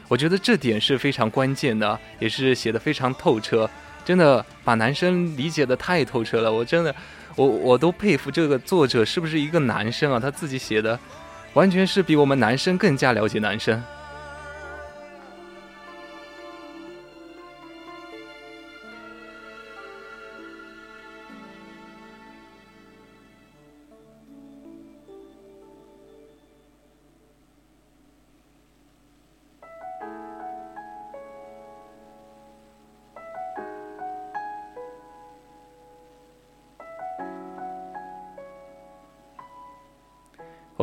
[0.08, 3.70] 我觉得这点是非常关键的，也是写的非常透彻，
[4.04, 6.52] 真的把男生理解的太透彻了。
[6.52, 6.96] 我真的，
[7.36, 10.20] 我我都佩服这个作者是不是一个男生啊？
[10.20, 11.00] 他自己写的，
[11.54, 13.80] 完全是比我们男生更加了解男生。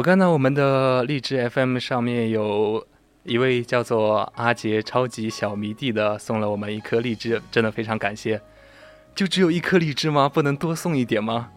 [0.07, 2.87] 我看到我们的荔枝 FM 上面有
[3.25, 8.41] 一位叫做阿杰超级小迷弟的送了我们一颗荔枝，真的非常感谢。
[9.17, 10.29] 就只有一颗荔枝吗？
[10.29, 11.51] 不能多送一点吗？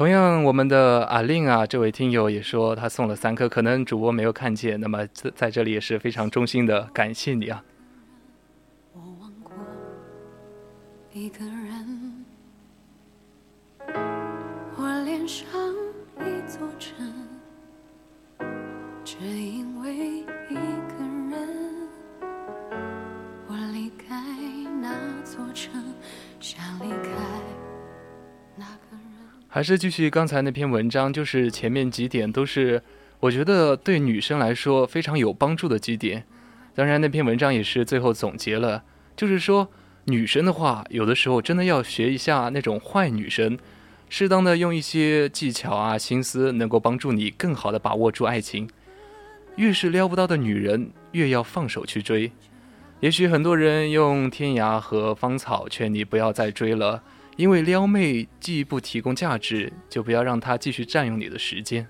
[0.00, 4.80] 同样，我们的阿令啊，这位听友也说他送了三颗，可能主播没有看见。
[4.80, 7.62] 那么在在这里也是非常衷心的感谢你啊！
[8.94, 9.52] 我望过
[11.12, 12.24] 一个人，
[14.74, 15.46] 我脸上
[16.20, 17.06] 一座城，
[19.04, 19.59] 只因为一
[29.52, 32.80] 还是继续刚才那篇文章，就是前面几点都是
[33.18, 36.24] 我觉得对女生来说非常有帮助的几点。
[36.72, 38.84] 当然，那篇文章也是最后总结了，
[39.16, 39.68] 就是说
[40.04, 43.58] 女生的话，有的时候真的要学一下那种坏女生，
[44.08, 48.70] 适当的用一些技巧啊、心思，能够帮助你更好的把握住爱情。
[49.56, 52.30] 越是撩不到的女人，越要放手去追。
[53.00, 57.02] 也许很多人用天涯和芳草劝你不要再追了。
[57.40, 61.88] 因为撩妹既不提供价值，就不要让她继续占用你的时间。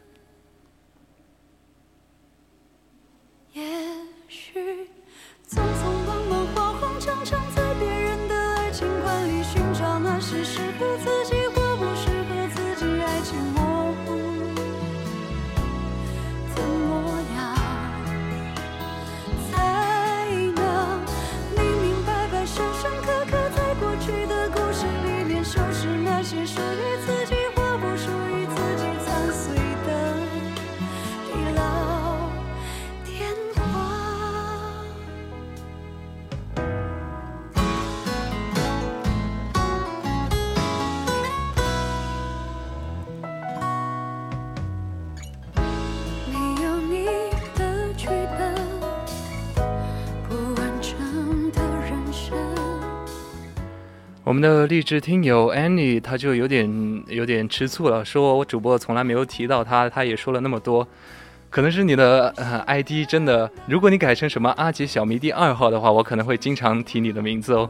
[54.30, 60.86] 我们的励志听友 Annie，他就有点有点吃醋了，说我主播从来没有提到他，他也说了那么多，
[61.50, 62.32] 可能是你的、
[62.64, 67.68] ID 真的，如果你改成什么阿杰小迷弟二号的话，我可能会经常提你的名字哦。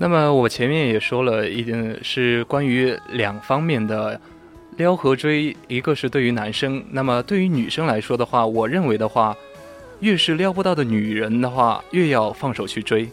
[0.00, 4.20] 那么我前面也说了一点是关于两方面的
[4.76, 9.36] 撩和追，一个是对于男生，那么对于女生来说的话，我认为的话，
[9.98, 13.08] 越是撩不到的女人的话，越要放手去追。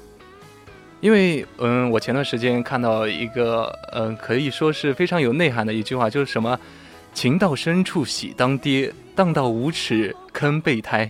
[1.02, 6.60] 因为，嗯，我前段时间看到一个，嗯，可以说是非常有内涵的一句话，就是什么
[7.16, 11.10] “情到深处喜当爹，荡到无耻坑备胎”。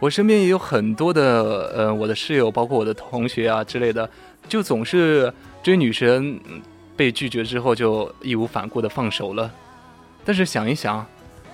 [0.00, 4.08] 我身边也有很多的，呃，我的室友，包括我的同学啊之类的，
[4.48, 5.32] 就总是
[5.62, 6.40] 追女神，
[6.96, 9.50] 被拒绝之后就义无反顾的放手了。
[10.24, 11.06] 但是想一想，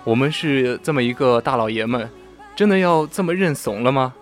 [0.04, 2.08] 我们是这么一个大老爷们，
[2.56, 4.14] 真的要这么认怂了吗？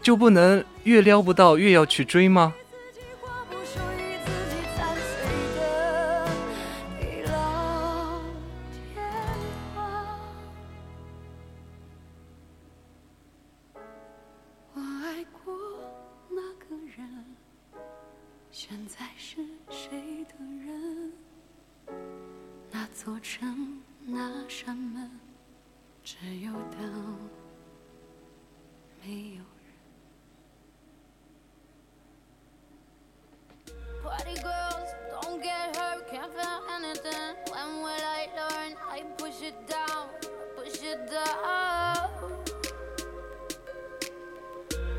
[0.00, 2.54] 就不能越撩不到越要去追吗？
[23.02, 25.10] 座城，那扇门，
[26.04, 27.16] 只有灯，
[29.02, 29.72] 没有人。
[34.04, 37.34] Party girls, don't get hurt, can't feel anything.
[37.46, 38.76] When will I learn?
[38.90, 40.10] I push it down,
[40.54, 42.10] push it down.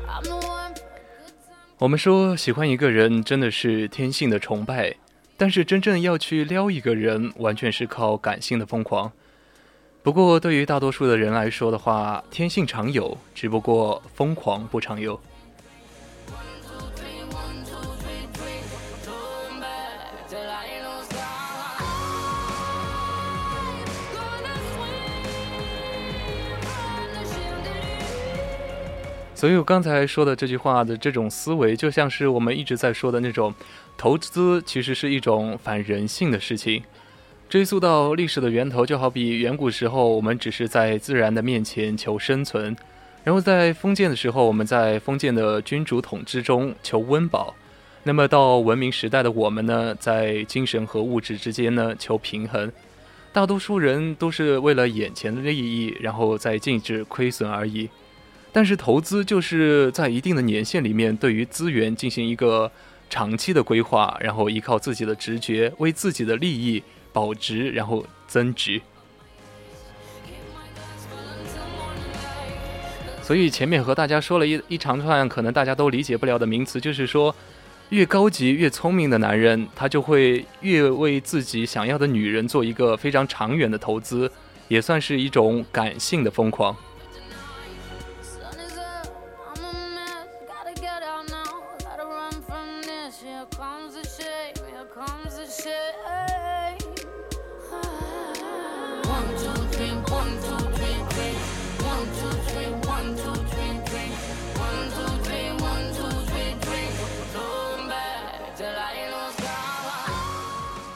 [0.08, 0.74] I'm the one.
[1.78, 4.96] 我们说喜欢一个人真的是天性的崇拜，
[5.42, 9.10] 但是真正要去撩一个人，完全是靠感性的疯狂。
[10.00, 15.20] 不过对于大多数的人来说的话，天性常有，只不过疯狂不常有。
[29.34, 33.52] 所以我刚才说的这句话的这种思维，就像是我们一直在说的那种，
[34.02, 36.82] 投资其实是一种反人性的事情。
[37.48, 42.74] 追溯到历史的源头，就好比远古时候，我们只是在自然的面前求生存；
[43.22, 47.54] 然后在封建的时候，我们在封建的君主统治中求温饱。
[48.02, 52.72] 那么到文明时代的我们呢，在精神和物质之间呢求平衡。
[53.32, 57.88] 大多数人都是为了眼前的利益，然后再禁止亏损而已。
[58.50, 62.68] 但是投资就是在一定的年限里面，对于资源进行一个
[63.12, 66.82] 长期的规划，然后依靠自己的直觉，为自己的利益
[67.12, 68.80] 保值，然后增值。
[73.22, 77.34] 所以前面和大家说了一一长串可能大家都理解不了的名词，就是说，
[77.90, 84.32] 越高级越聪明的男人，他就会越为自己想要的女人做一个非常长远的投资，
[84.68, 86.74] 也算是一种感性的疯狂。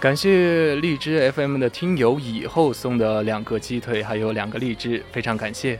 [0.06, 5.76] 感谢荔枝 FM 的听友以后送的两个鸡腿，还有两个荔枝，非常感谢。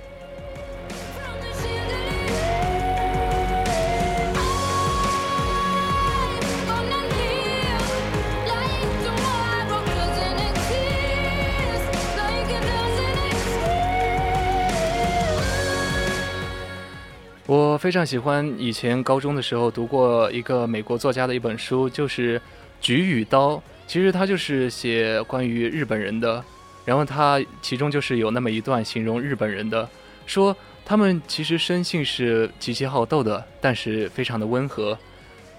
[17.46, 22.40] 我非常喜欢以前高中的时候读过一个美国作家的一本书，就是
[22.80, 23.50] 《菊与刀》。
[23.86, 26.44] 其实他就是写关于日本人的，
[26.84, 29.88] 然后他其中就是有那么一段形容日本人的，
[30.26, 34.98] 说他们其实生性是极其好斗的，但是非常的温和，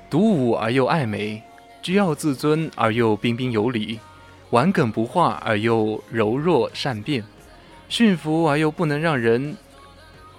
[0.09, 1.41] 独舞而又爱美，
[1.82, 3.99] 居傲自尊而又彬彬有礼，
[4.49, 7.23] 顽梗不化而又柔弱善变，
[7.89, 9.55] 驯服而又不能让人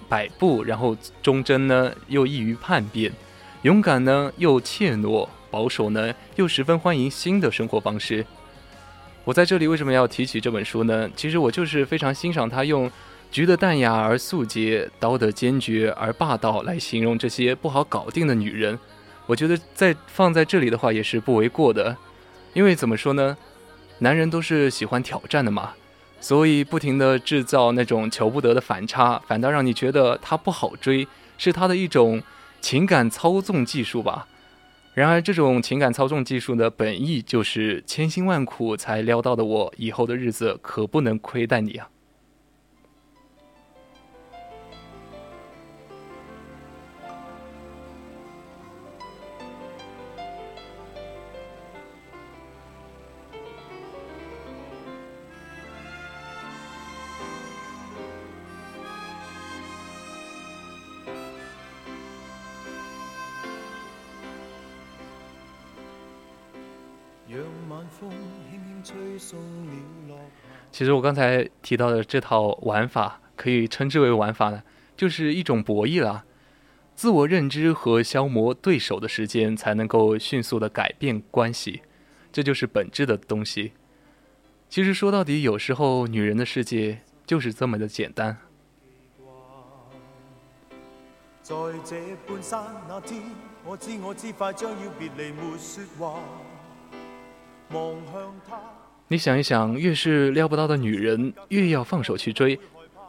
[0.07, 3.11] 摆布，然后忠贞呢又易于叛变，
[3.63, 8.25] 勇敢呢又怯懦，保守呢又十分欢迎新的生活方式。
[9.25, 11.09] 我在这里为什么要提起这本书呢？
[11.15, 12.89] 其实我就是非常欣赏他用
[13.29, 18.79] “菊的淡雅而素洁，刀的坚决而霸道”来形容这些不好搞定的女人。
[19.27, 21.95] 我觉得在放在这里的话也是不为过的，
[22.53, 23.37] 因为怎么说呢，
[23.99, 25.73] 男人都是喜欢挑战的嘛，
[26.19, 32.23] 所以不停的制造那种求不得的反差，反倒让你觉得他不好追，是他的一种
[32.61, 34.25] 情感操纵技术吧。
[34.99, 41.87] 然而，这种情感操纵技术的本意就是千辛万苦才撩到的我，以后的日子可不能亏待你啊！
[70.71, 74.63] 其实我刚才提到的这套玩法，可以称之为玩法呢，
[74.95, 76.23] 就是一种博弈啦。
[76.95, 81.81] 自我认知和消磨对手的时间，才能够迅速的改变关系，
[82.31, 83.71] 这就是本质的东西。
[84.69, 88.37] 其实说到底，有时候女人的世界就是这么的简单。
[91.41, 91.95] 在这
[92.27, 93.23] 半山那天，
[93.65, 96.19] 我知我知快将要别离，没说话。
[97.71, 98.59] 望向他，
[99.11, 102.59] 你想一想，越是撩不到的女人，越要放手去追，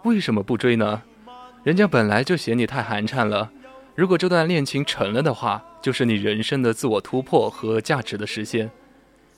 [0.05, 1.03] 为什么不追呢？
[1.63, 3.51] 人家本来就嫌你太寒碜了。
[3.95, 8.69] 如果这段恋情成了的话，就是你人生的自我突破和价值的实现；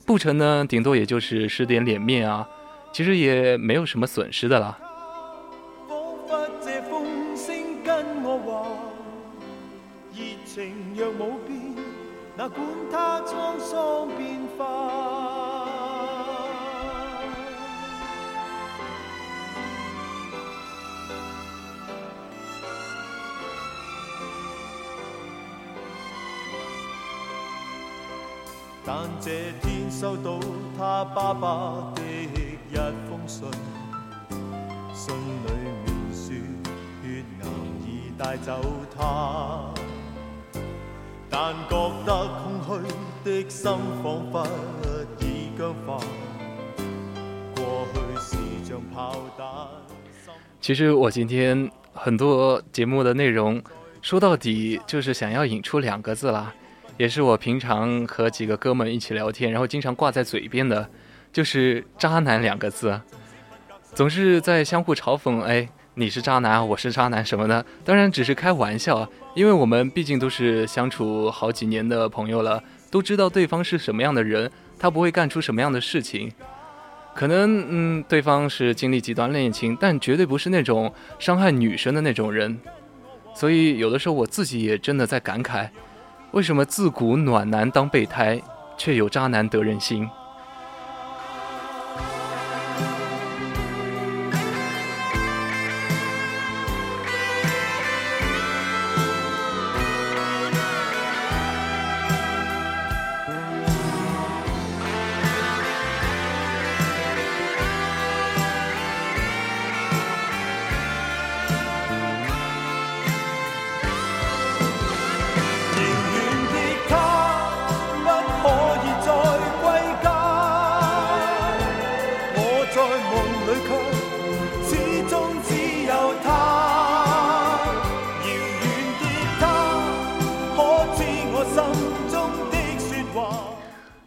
[0.07, 2.49] 不成呢，顶多也就是失点脸面啊，
[2.93, 4.79] 其实也没有什么损失的啦。
[10.45, 11.75] 情若冇變，
[12.37, 12.61] 哪管
[12.91, 15.52] 它滄桑變化。
[28.85, 29.31] 但這
[29.63, 30.41] 天收到
[30.77, 32.77] 他爸爸的一
[33.09, 33.49] 封信，
[34.93, 35.53] 信裏
[35.85, 36.35] 面說
[37.05, 37.47] 血癌
[37.87, 38.61] 已帶走
[38.97, 39.73] 他，
[41.31, 42.83] 但覺得空虛
[43.25, 43.71] 的心
[44.03, 44.47] 彷彿
[45.21, 46.03] 已僵化，
[47.55, 48.37] 過去是
[48.69, 49.69] 像炮彈。
[50.61, 53.63] 其實我今天很多節目的內容，
[54.03, 56.53] 說到底就是想要引出兩個字啦。
[57.03, 60.89] 也是我平常和几个哥们一起聊天，然后经常挂在嘴边的，
[61.33, 63.01] 就是“渣男”两个字，
[63.93, 65.41] 总是在相互嘲讽。
[65.41, 74.49] 哎，你是渣男，我是渣男什么的，当然只是开玩笑，因为我们毕竟都是相处好几年的朋友了，都知道对方是什么样的人，
[74.79, 76.31] 他不会干出什么样的事情。
[77.17, 82.61] 可能，嗯，对方是经历极端恋情，但绝对不是那种伤害女生的那种人。
[83.35, 85.69] 所以有的时候我自己也真的在感慨。
[86.33, 88.41] 为什么自古暖男当备胎，
[88.79, 90.09] 却有渣男得人心？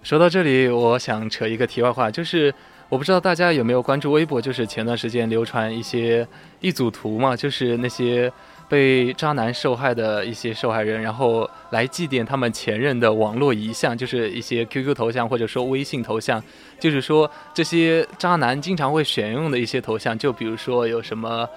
[0.06, 2.54] 说到这里，我想扯一个题外话，就是
[2.90, 6.26] 我不知道大家有没有关注微博，就是前段时间流传一些
[6.62, 8.32] 一组图嘛，就是那些
[8.70, 16.40] 被渣男受害的一些受害人，然后来祭奠他们前任的网络遗像，就是一些 QQ 头像或者说微信头像，
[16.80, 21.50] 就是说这些渣男经常会选用的一些头像，就比如说有什么。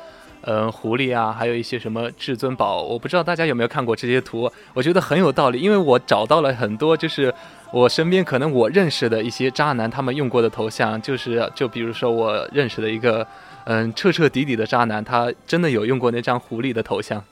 [0.51, 7.33] 嗯，狐狸啊，还有一些什么至尊宝，我不知道大家有没有看过这些图，我觉得很有道理，因为我找到了很多，就是
[7.71, 13.27] 我身边可能我认识的一些渣男他们用过的头像，就是就比如说我认识的一个，
[13.67, 17.23] 嗯，彻彻底底的渣男，他真的有用过那张狐狸的头像。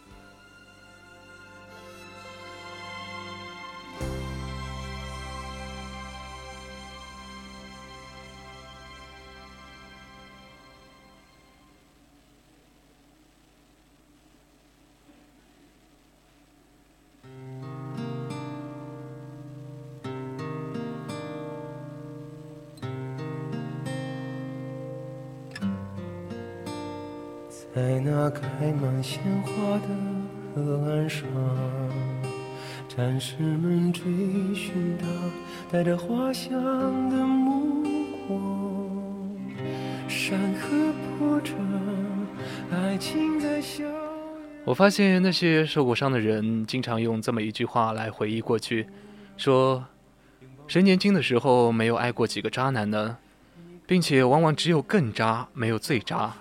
[27.77, 29.89] 在那开满鲜花的
[30.55, 31.29] 河岸上，
[32.89, 34.03] 战士们追
[34.55, 35.07] 寻他
[35.71, 36.55] 带着花香
[37.11, 37.85] 的目
[38.27, 39.37] 光。
[40.09, 41.53] 山河波折，
[42.73, 43.85] 爱情在笑。
[44.65, 48.87] 我发现那些受过伤的人，经常用这么一句话来回忆过去，
[49.37, 49.85] 说
[50.67, 53.19] ：“谁年轻的时候没有爱过几个渣男呢？
[53.87, 56.33] 并且往往只有更渣，没有最渣。”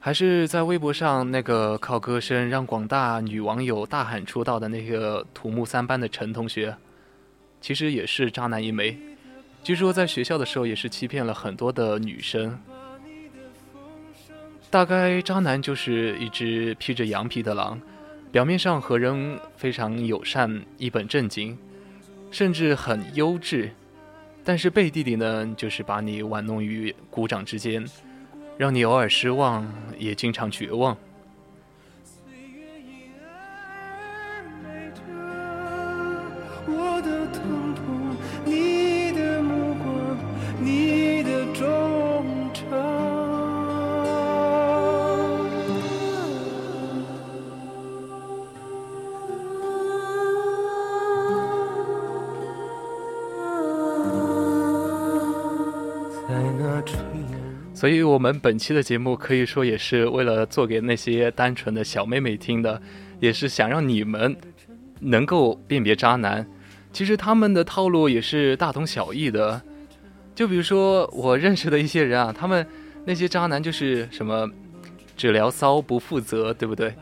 [0.00, 6.76] 还是在微博上那个靠歌声让广大女网友大喊出道的那个土木三班的陈同学，
[7.60, 8.96] 其实也是渣男一枚。
[9.64, 12.58] 据说在学校的时候也是欺骗了很多的女生。
[14.70, 17.80] 大概渣男就是一只披着羊皮的狼，
[18.30, 21.58] 表面上和人非常友善、一本正经，
[22.30, 23.72] 甚至很优质，
[24.44, 27.84] 但是背地里呢，就是把你玩弄于股掌之间，
[28.58, 30.96] 让你偶尔失望，也经常绝望。
[57.88, 62.78] 所以，我们本期的节目可以说也是为了做给那些单纯的小妹妹听的，
[63.18, 64.36] 也是想让你们
[65.00, 66.46] 能够辨别渣男。
[66.92, 69.62] 其实他们的套路也是大同小异的。
[70.34, 72.66] 就比如说我认识的一些人啊，他们
[73.06, 74.46] 那些渣男就是什么
[75.16, 76.92] 只聊骚不负责，对不对？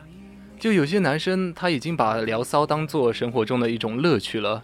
[0.57, 4.63] 就有些男生他已经把聊骚当做生活中的一种乐趣了，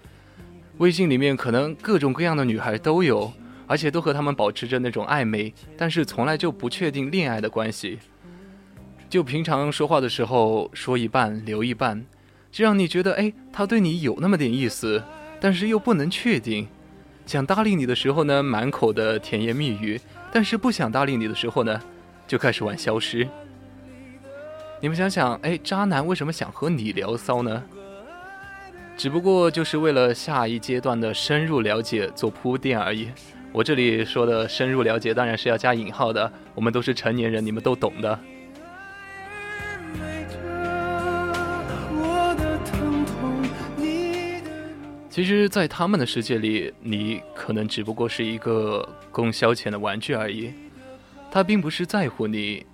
[0.79, 3.33] 微信里面可能各种各样的女孩都有。
[3.67, 7.99] 而且都和他们保持着那种暧昧，但是从来就不确定恋爱的关系。
[9.09, 12.05] 就平常说话的时候说一半留一半，
[12.51, 15.03] 就让你觉得哎，他对你有那么点意思，
[15.41, 16.67] 但是又不能确定。
[17.25, 19.99] 想搭理你的时候呢，满口的甜言蜜语；
[20.33, 21.81] 但是不想搭理你的时候呢，
[22.27, 23.29] 就开始玩消失。
[24.81, 27.63] 你们想想，哎，渣男为什么想和你聊骚呢？
[28.97, 33.09] 只不过就是为了下一阶段的深入了解做铺垫而已。
[33.53, 36.33] 我这里说的深入了解，当然是要加引号的。
[36.55, 38.19] 我们都是成年人，你们都懂的。
[45.11, 50.51] 其实，在他们的世界里，你可能只不过是一个供消遣的玩具而已。
[51.31, 52.65] 他并不是在乎你，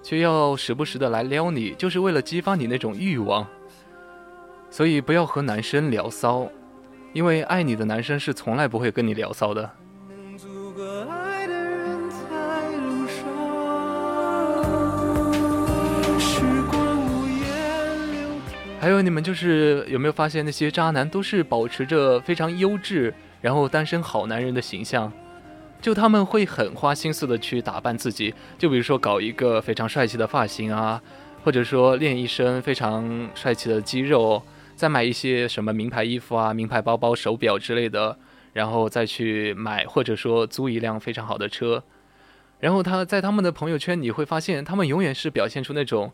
[0.00, 3.44] 却要时不时的来撩你，就是为了激发你那种欲望。
[4.70, 6.48] 所以，不要和男生聊骚，
[7.12, 9.68] 因为爱你的男生是从来不会跟你聊骚的。
[18.80, 23.12] 还有你们就是有没有发现那些渣男都是保持着非常优质，
[23.42, 25.12] 然后单身好男人的形象，
[25.82, 30.98] 就他们会很花心思的去打扮自己，就比如说搞一个非常帅气的发型啊，
[31.44, 34.42] 或者说练一身非常帅气的肌肉，
[34.74, 38.16] 再买一些什么名牌衣服啊、名牌包包、手表之类的，
[38.54, 41.84] 然后再去买或者说租一辆非常好的车，
[42.60, 46.10] 然后他在他们的朋友圈你会发现，他们永远是表现出那种。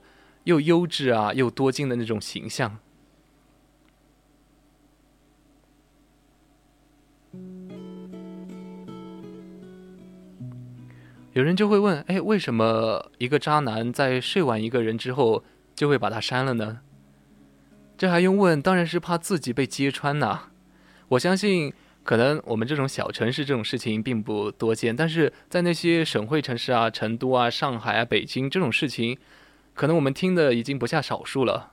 [0.47, 2.79] 又优质啊，又多金的那种形象。
[11.33, 15.45] 有人就会问：哎，为什么一个渣男在睡完一个人之后
[15.75, 16.79] 就会把他删了呢？
[17.99, 18.63] 这还用问？
[18.63, 20.51] 当然是怕自己被揭穿呐。
[21.09, 21.73] 我相信，
[22.05, 29.19] 可能我们这种小城市这种事情并不多见，但是在那些省会城市啊，成都啊、上海啊、北京这种事情。
[29.77, 31.71] 可能我们听的已经不下少数了。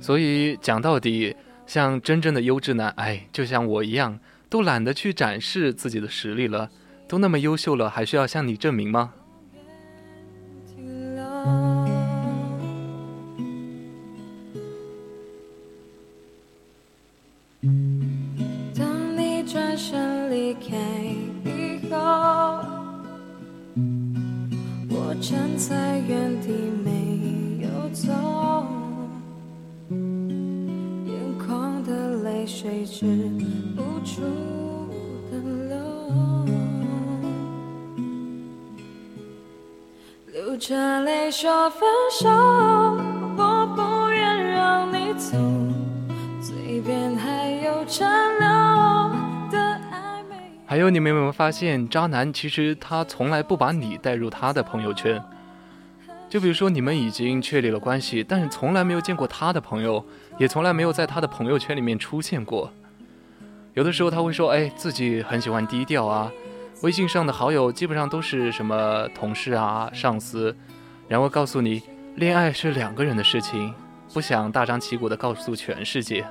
[0.00, 4.18] 所以讲到底，像真正的优质男，哎，就像我一样，
[4.50, 6.68] 都懒得去展示自己的实力了，
[7.06, 9.14] 都那么优秀了，还需要向你证明吗？
[25.32, 26.52] 站在原地
[26.84, 28.12] 没有走，
[29.88, 33.06] 眼眶的泪水止
[33.74, 34.20] 不住
[35.30, 35.38] 的
[35.70, 35.74] 流，
[40.34, 41.80] 流着泪说分
[42.20, 42.28] 手，
[43.38, 45.38] 我不愿让你走，
[46.42, 48.51] 嘴边还有残留。
[50.72, 55.22] 还有，你们有没有发现，渣男其实他从来不把你带入他的朋友圈？
[56.30, 60.02] 就比如说，你们已经确立了关系，但是从来没有见过他的朋友，
[60.38, 62.72] 也从来没有在他的朋友圈里面出现过。
[63.74, 66.32] 有的时候他会说：“哎，自己很喜欢低调啊，
[66.80, 70.56] 微信上的好友基本上都是什么同事啊、上司。”
[71.06, 71.82] 然后告诉你，
[72.14, 73.74] 恋爱是两个人的事情，
[74.14, 76.24] 不想大张旗鼓的告诉全世界。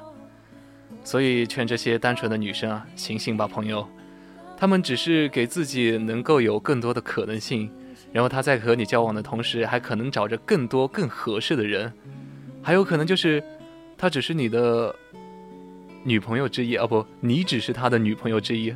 [1.03, 3.87] 所以劝这些单纯的女生啊，醒醒吧，朋友。
[4.61, 7.67] 他们只是给自己能够有更多的可能性，
[8.13, 11.91] 然后他在和你交往的同时，还可能找着更多更合适的人，
[12.61, 13.43] 还有可能就是
[13.97, 14.95] 他只是你的
[16.03, 18.71] 女朋友之一啊，不，你只是他的女朋友之一。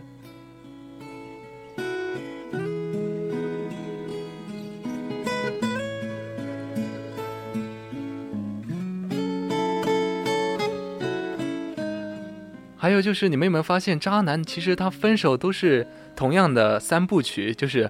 [12.86, 17.90] 还有就是，你们有没有发现，渣男其实他分手都是同样的三部曲，就是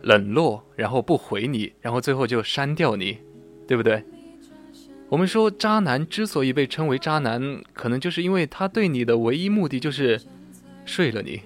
[0.00, 3.18] 冷落，然后不回你，然后最后就删掉你，
[3.68, 4.02] 对不对？
[5.10, 10.18] 我们说渣男之所以被称为渣男，可能就是因为他对你的唯一目的就是
[10.86, 11.42] 睡了你，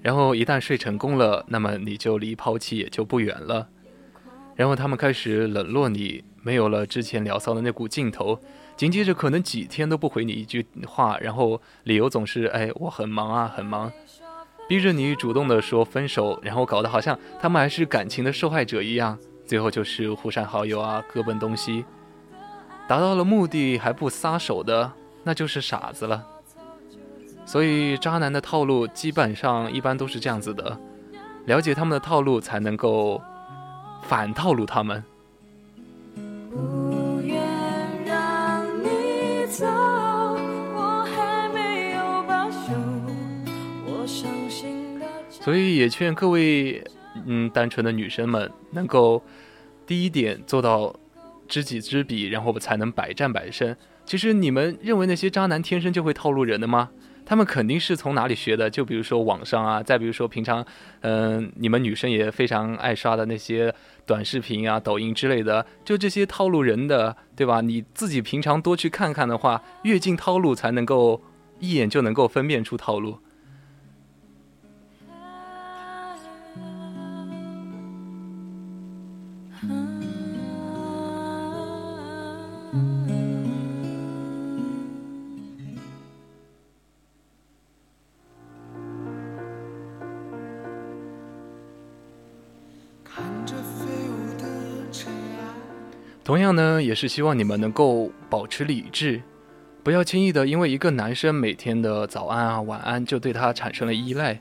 [0.00, 3.68] 然后一旦睡成功了，那么你就离抛弃也就不远了，
[4.54, 8.38] 然后他们开始冷落你，没有了之前聊骚的那股劲头。
[8.76, 13.92] 紧接着可能几天都不回你一句话，然后理由总是哎我很忙啊很忙，
[14.68, 19.16] 逼着你主动的说分手，然后搞得好像他们还是感情的受害者一样，
[19.46, 21.84] 最后就是互删好友啊各奔东西，
[22.88, 24.90] 达到了目的还不撒手的，
[25.22, 26.26] 那就是傻子了。
[27.44, 30.78] 所以渣男的套路基本上一般都是这样子的，
[31.46, 33.20] 了解他们的套路才能够
[34.02, 35.04] 反套路他们。
[39.62, 42.72] 不愿让你走，我还没有罢休，
[43.86, 46.82] 我伤心的所以也劝各位，
[47.26, 49.22] 嗯，单纯的女生们能够
[49.86, 50.94] 第一点做到
[51.46, 53.74] 知己知彼，然后才能百战百胜。
[54.04, 56.90] 其实你们认为那些渣男天生就会套路人的吗？
[57.24, 58.68] 他们肯定是从哪里学的？
[58.68, 60.64] 就比如说网上啊，再比如说平常，
[61.00, 67.60] 嗯、你们女生也非常爱刷的那些短视频啊、抖音之类的，就这些套路人的，对吧？
[67.60, 71.22] 你自己平常多去看看的话，越进套路才能够
[71.60, 73.18] 一眼就能够分辨出套路。
[96.32, 99.20] 同样呢，也是希望你们能够保持理智，
[99.82, 104.40] 不要轻易的因为一个男生每天的早安啊、晚安就对他产生了依赖，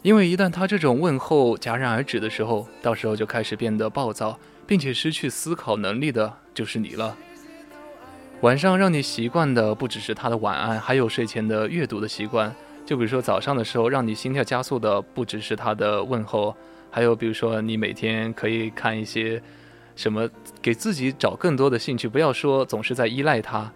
[0.00, 7.14] 因为一旦他这种问候戛然而止的时候，到时候就开始变得暴躁，并且失去思考能力的就是你了。
[8.40, 12.50] 晚上让你习惯的不只是他的晚安，还有睡前的阅读的习惯。
[12.86, 16.56] 就比如说早上的时候，让你心跳加速的不只是他的问候，
[16.90, 19.42] 还有比如说你每天可以看一些
[19.98, 20.30] 什么，
[20.62, 23.72] 给自己找更多的兴趣，不要说总是在依赖他。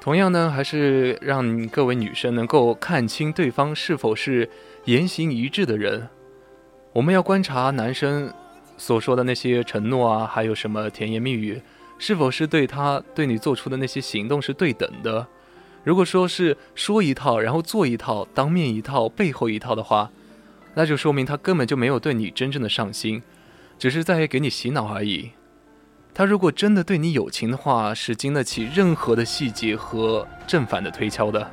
[0.00, 4.48] 同样呢，还是让各位女生能够看清对方是否是
[4.84, 6.08] 言行一致的人。
[6.96, 8.32] 我们要观察男生
[8.78, 11.60] 所说的那些承诺啊，还有什么甜言蜜语，
[11.98, 15.26] 是否是对他对你做出的那些行动是对等的。
[15.84, 20.10] 如果说是说一套，然后做一套，当面一套，背后一套的话，
[20.72, 23.22] 那就说明他根本就没有对你真正的上心，
[23.78, 25.32] 只是在给你洗脑而已。
[26.14, 31.50] 他如果真的对你有情的话，是经得起任何的细节和正反的推敲的。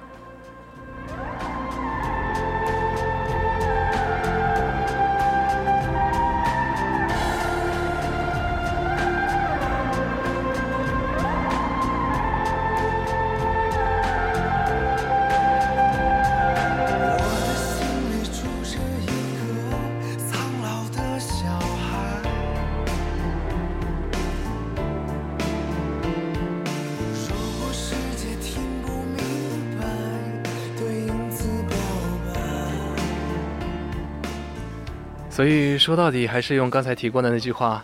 [35.84, 37.84] 说到底还是用刚才提过的那句话，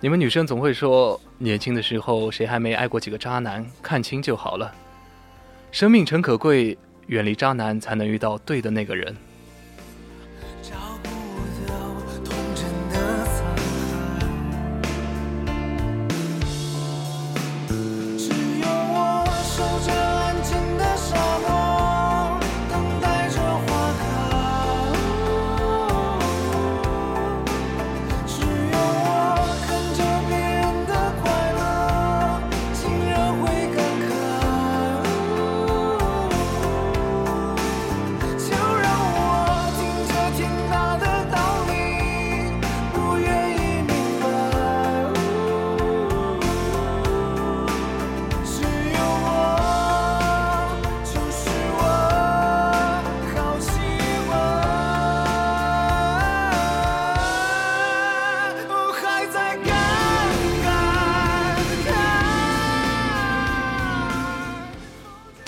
[0.00, 3.64] 你们女生总会说，年轻的时候谁还没爱过几个渣男？
[3.80, 4.70] 看清就好了。
[5.72, 6.76] 生命诚可贵，
[7.06, 9.16] 远离渣男，才能遇到对的那个人。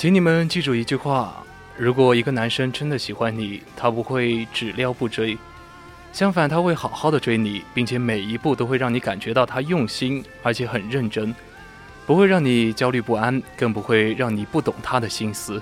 [0.00, 1.44] 请你们记住一句话：
[1.76, 5.36] 如果一个男生真的喜欢你，他不会只撩不追，
[6.10, 11.34] 相反，他会好好的追你，并且每一步都会让你感觉到他用心，而且很认真，
[12.06, 15.60] 不会让你焦虑不安，更不会让你不懂他的心思。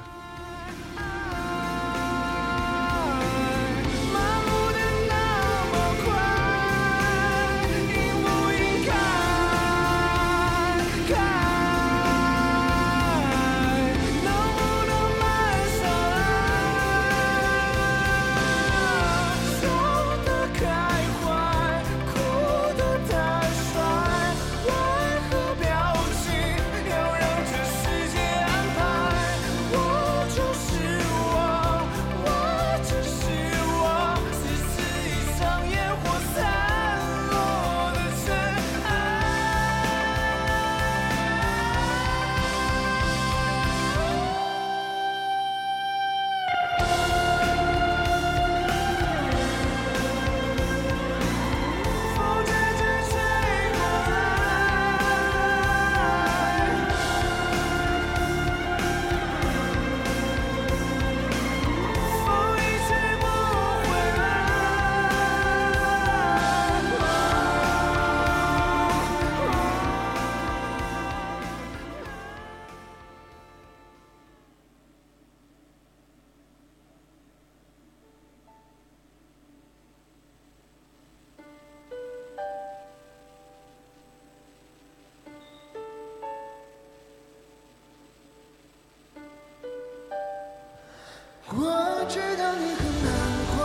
[92.09, 93.13] 我知道你很难
[93.51, 93.59] 过。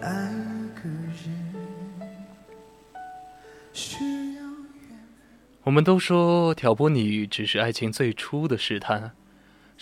[0.00, 1.24] 爱一个人
[3.72, 4.42] 需要
[5.62, 9.12] 我们都说挑拨你只是爱情最初的试探，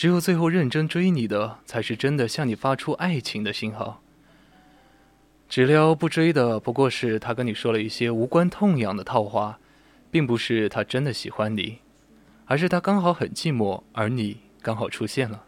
[0.02, 4.02] 只有最后认真追你的，才是真的向你发出爱情的信号。
[5.48, 9.60] 只撩不追的，不过是他跟你说了一些无关痛痒的套话，
[10.10, 11.78] 并不是他真的喜欢你，
[12.46, 15.44] 而是他刚好很寂寞，而你刚好出现了。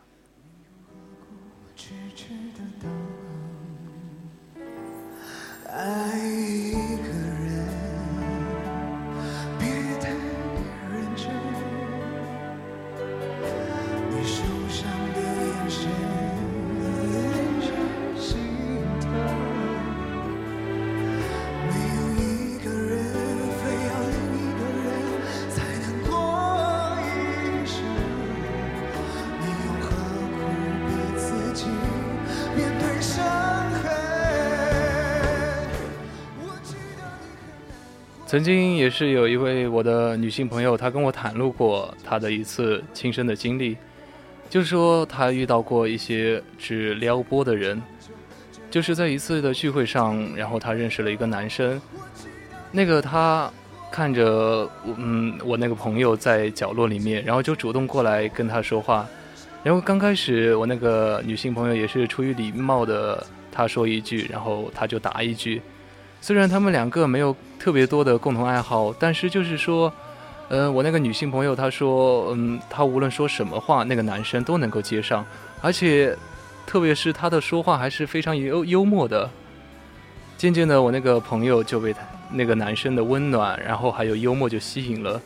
[38.35, 43.77] 曾经也是有一位我的女性朋友，她跟我袒露过她的一次亲身的经历，
[44.51, 47.81] 就是说她遇到过一些只撩拨的人，
[48.73, 51.81] 就是在一次的聚会上，然后她认识了一个男生，
[52.73, 53.49] 那个他
[53.93, 59.07] 看着嗯我那个朋友在角落里面，然后就主动过来跟他说话，
[59.63, 65.63] 然后刚开始我那个女性朋友也是出于礼貌的，她说一句，然后他就答一句。
[66.21, 69.91] 虽然他们两个没有特别多的共同爱好，但是就是说，
[70.51, 75.25] 呃，我那个女性朋友她说，嗯，她无论说什么话，那个男生都能够接上，
[75.63, 76.15] 而且
[76.67, 79.31] 特别是他的说话还是非常幽幽默的。
[80.37, 82.01] 渐渐的，我那个朋友就被他
[82.31, 85.19] 那个男生的温暖，然后还有幽默就吸引了。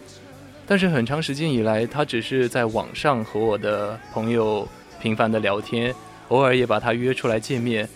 [0.65, 4.65] 但是很长时间以来，他只是在网上和我的朋友
[5.01, 5.93] 频繁的聊天，
[6.29, 7.89] 偶尔也把他约出来见面，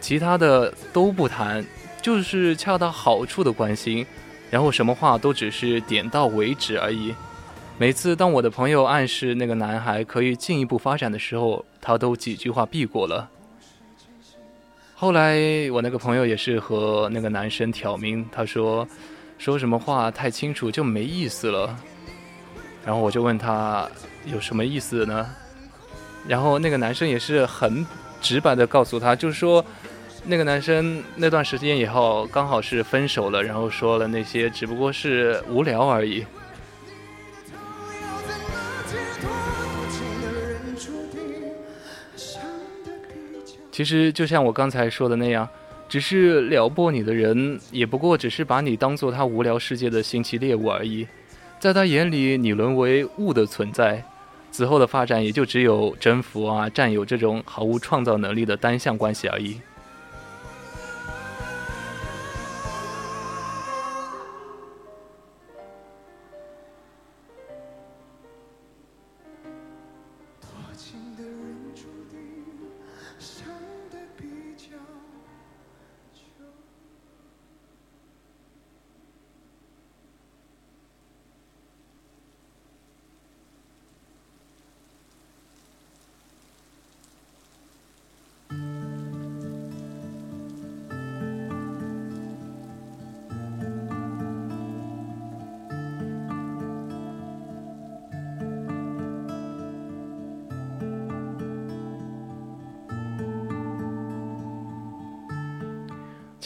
[0.00, 1.66] 其他的都不谈，
[2.06, 4.06] 就是恰到好处的关心，
[4.48, 7.12] 然后什么话都只是点到为止而已。
[7.78, 13.28] 每次当我的朋友暗示那个男孩可以进一步发展的时候，他都几句话避过了。
[14.94, 15.36] 后来
[15.72, 18.86] 我那个朋友也是和那个男生挑明，他说
[19.36, 21.76] 说什么话太清楚就没意思了。
[22.84, 23.84] 然后我就问他
[24.26, 25.26] 有什么意思呢？
[26.28, 27.84] 然后那个男生也是很
[28.20, 29.64] 直白的告诉他，就是说
[30.28, 36.26] 那个男生那段时间以后刚好是分手了，然后说了那些只不过是无聊而已。
[43.70, 45.48] 其实就像我刚才说的那样，
[45.88, 51.06] 只是撩拨你的人，也不过只是把你当做他无聊世界的新奇猎物而已。
[51.60, 54.02] 在他眼里，你沦为物的存在，
[54.50, 59.60] 此后的发展也就只有征服啊、占有这种毫无创造能力的单向关系而已。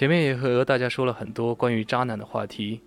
[0.01, 2.81] 前面也和大家说了很多关于渣男的话题，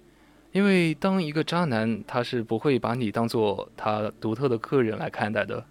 [0.52, 5.64] 因为当一个渣男，他是不会把你当做他独特的客人来看待的，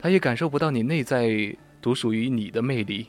[0.00, 3.06] 他也感受不到你内在独属于你的魅力，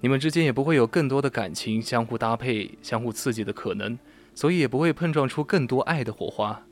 [0.00, 3.98] 你们之间也不会有更多的感情相互搭配、相互刺激的可能，
[4.34, 6.62] 所以也不会碰撞出更多爱的火花。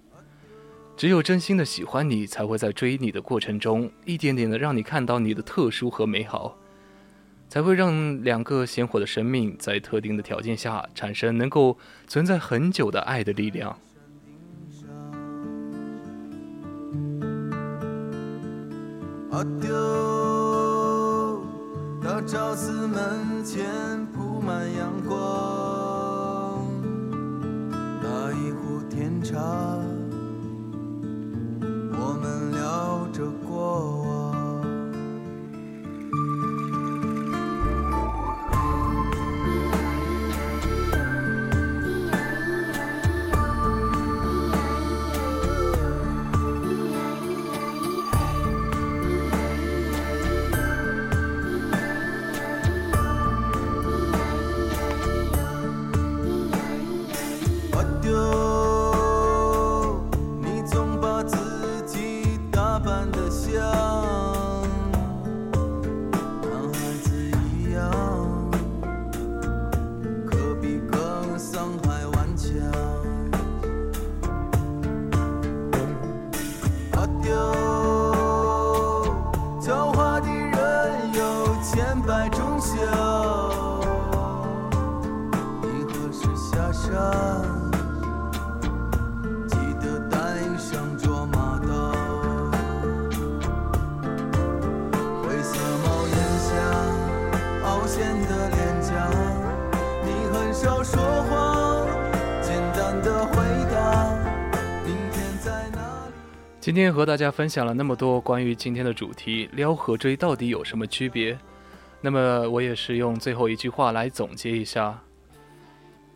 [0.96, 6.56] 只有真心的喜欢你，才会在追你的过程中，一点点的让你看到你的特殊和美好。
[7.48, 13.76] 才会让两个鲜活的生命在特定的条件下产生能够存在很久的爱的力量。
[19.30, 19.68] 阿丢，
[22.02, 23.64] 大昭寺门前
[24.12, 25.47] 铺满阳光，
[106.78, 111.36] 今天和大家分享了那么多关于今天的主题，撩和追到底有什么区别？
[112.00, 115.02] 那么我也是用最后一句话来总结一下：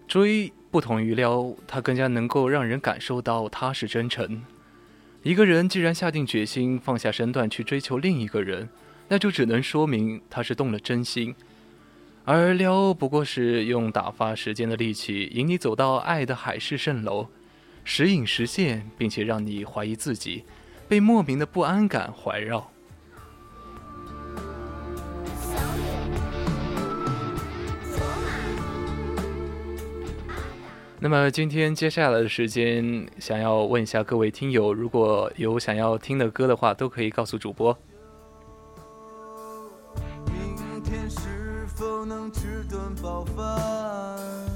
[0.07, 4.41] 追不同于撩，它更加能够让人感受到踏实真诚。
[5.25, 8.69] 一个人既然下定决心放下身段去追求另一个人，
[9.09, 11.35] 那就只能说明他是动了真心。
[12.25, 17.27] 而撩不过是用打发时间的力气，引你走到爱的海市蜃楼，
[17.85, 20.45] 时隐时现，并且让你怀疑自己，
[20.89, 22.71] 被莫名的不安感环绕。
[31.05, 37.77] 那么今天接下来的时间，想要问一下各位听友，如果有想要听的歌的话，都可以告诉主播。
[40.27, 44.52] 明天是否能吃顿饱饭？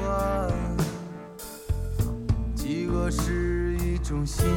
[0.00, 0.52] 惯，
[2.54, 4.54] 饥饿是一种信仰。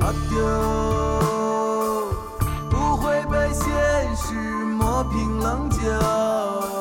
[0.00, 0.36] 阿丢，
[2.70, 3.64] 不会被现
[4.16, 6.75] 实磨平棱角。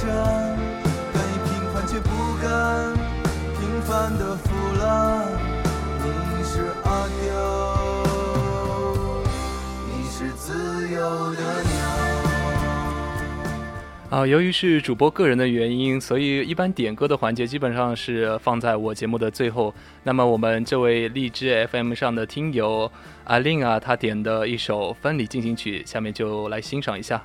[0.00, 0.56] 的车站，
[1.12, 2.08] 敢于平凡却不
[2.42, 2.94] 甘
[3.58, 4.48] 平凡的腐
[4.78, 5.28] 烂。
[6.02, 7.30] 你是阿丢，
[9.86, 10.98] 你是自由
[11.34, 11.70] 的鸟。
[14.10, 19.72] 啊，由于是主播个人的原因，所以一般点歌的环节基本上是放在我节目的最后。
[20.02, 22.90] 那么我们这位荔枝 FM 上的听友
[23.24, 27.22] 阿令啊，他点的一首《分离进行曲》，下面就来欣赏一下。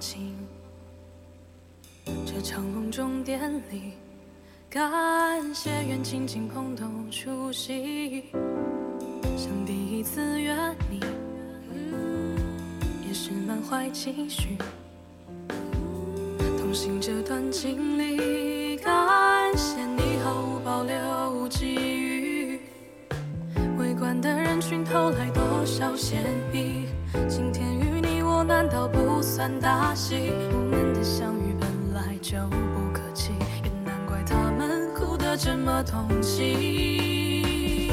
[0.00, 0.34] 天放晴。
[2.24, 3.92] 这场隆重典礼，
[4.70, 8.24] 感谢缘轻轻碰头出席。
[9.36, 10.56] 像第一次约
[10.90, 11.00] 你，
[13.06, 14.56] 也是满怀期许。
[16.58, 22.60] 同行这段经历，感谢你毫无保留给予。
[23.78, 26.24] 围观的人群投来多少歉
[26.54, 26.86] 意？
[27.28, 30.32] 今天与你我难道不算大戏？
[30.52, 33.32] 我们的相遇本来就不客气，
[33.64, 37.90] 也难怪他们哭得这么痛心。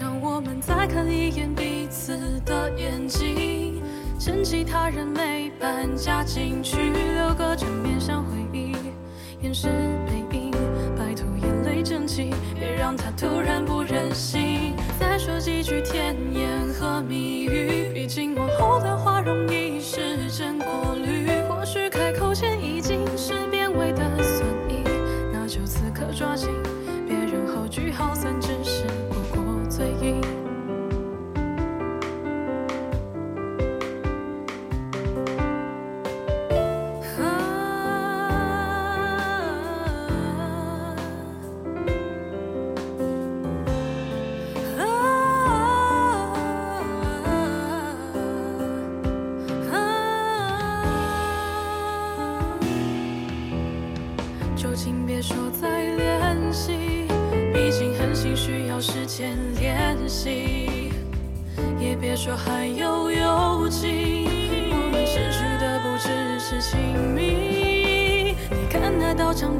[0.00, 3.80] 让我们再看一眼彼此的眼睛，
[4.18, 8.74] 趁其他人没搬家进去，留个正面上回忆，
[9.40, 9.68] 掩饰
[10.06, 10.50] 背影，
[10.96, 14.69] 拜托眼泪争气，别让他突然不忍心。
[15.22, 21.28] 说几句甜言和蜜语，毕竟往后的话容易失真过滤。
[21.46, 24.82] 或许开口前已经是变味的酸意，
[25.30, 26.48] 那就此刻抓紧，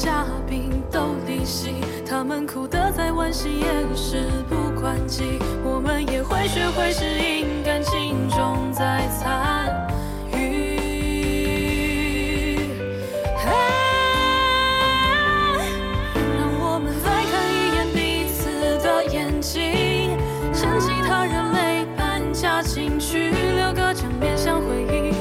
[0.01, 1.75] 嘉宾都离席，
[2.09, 5.39] 他们哭得再惋惜也事不关己。
[5.63, 9.69] 我们也会学会适应感情中再参
[10.33, 10.39] 与。
[16.39, 18.49] 让我们再看一眼彼此
[18.83, 20.17] 的眼睛，
[20.55, 25.13] 趁其他人没搬家进去，留个正面相回忆，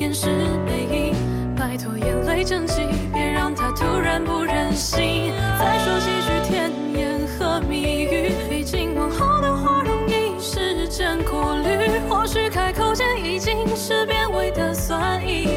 [0.00, 0.28] 掩饰
[0.64, 1.12] 背影，
[1.56, 2.82] 摆脱眼泪争气，
[4.20, 5.32] 不忍心。
[5.58, 15.48] 再说几句甜言和蜜语，毕竟往后的话容易时间过滤，或许开口间已经是变味的酸意。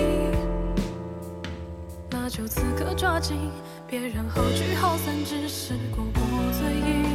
[2.12, 3.52] 那就此刻抓紧，
[3.88, 6.22] 别让后句好散只是过过
[6.52, 7.15] 嘴瘾。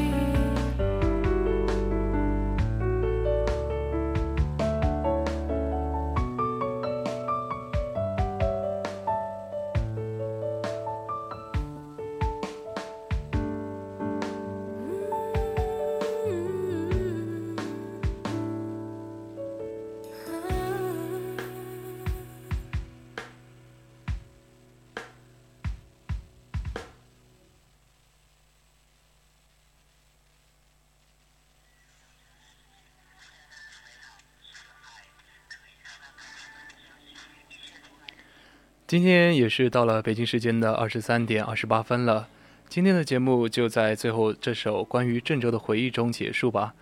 [38.91, 42.27] 今天也是到了北京时间的二十三点二十八分了。
[42.69, 46.75] 今天的节目就在最后这首关于郑州的回忆中结束吧。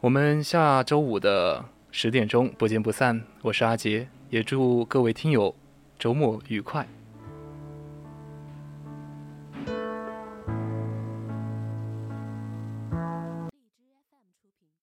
[0.00, 3.22] 我们下周五的十点钟不见不散。
[3.42, 5.54] 我是阿杰，也祝各位听友
[5.96, 6.88] 周末愉快。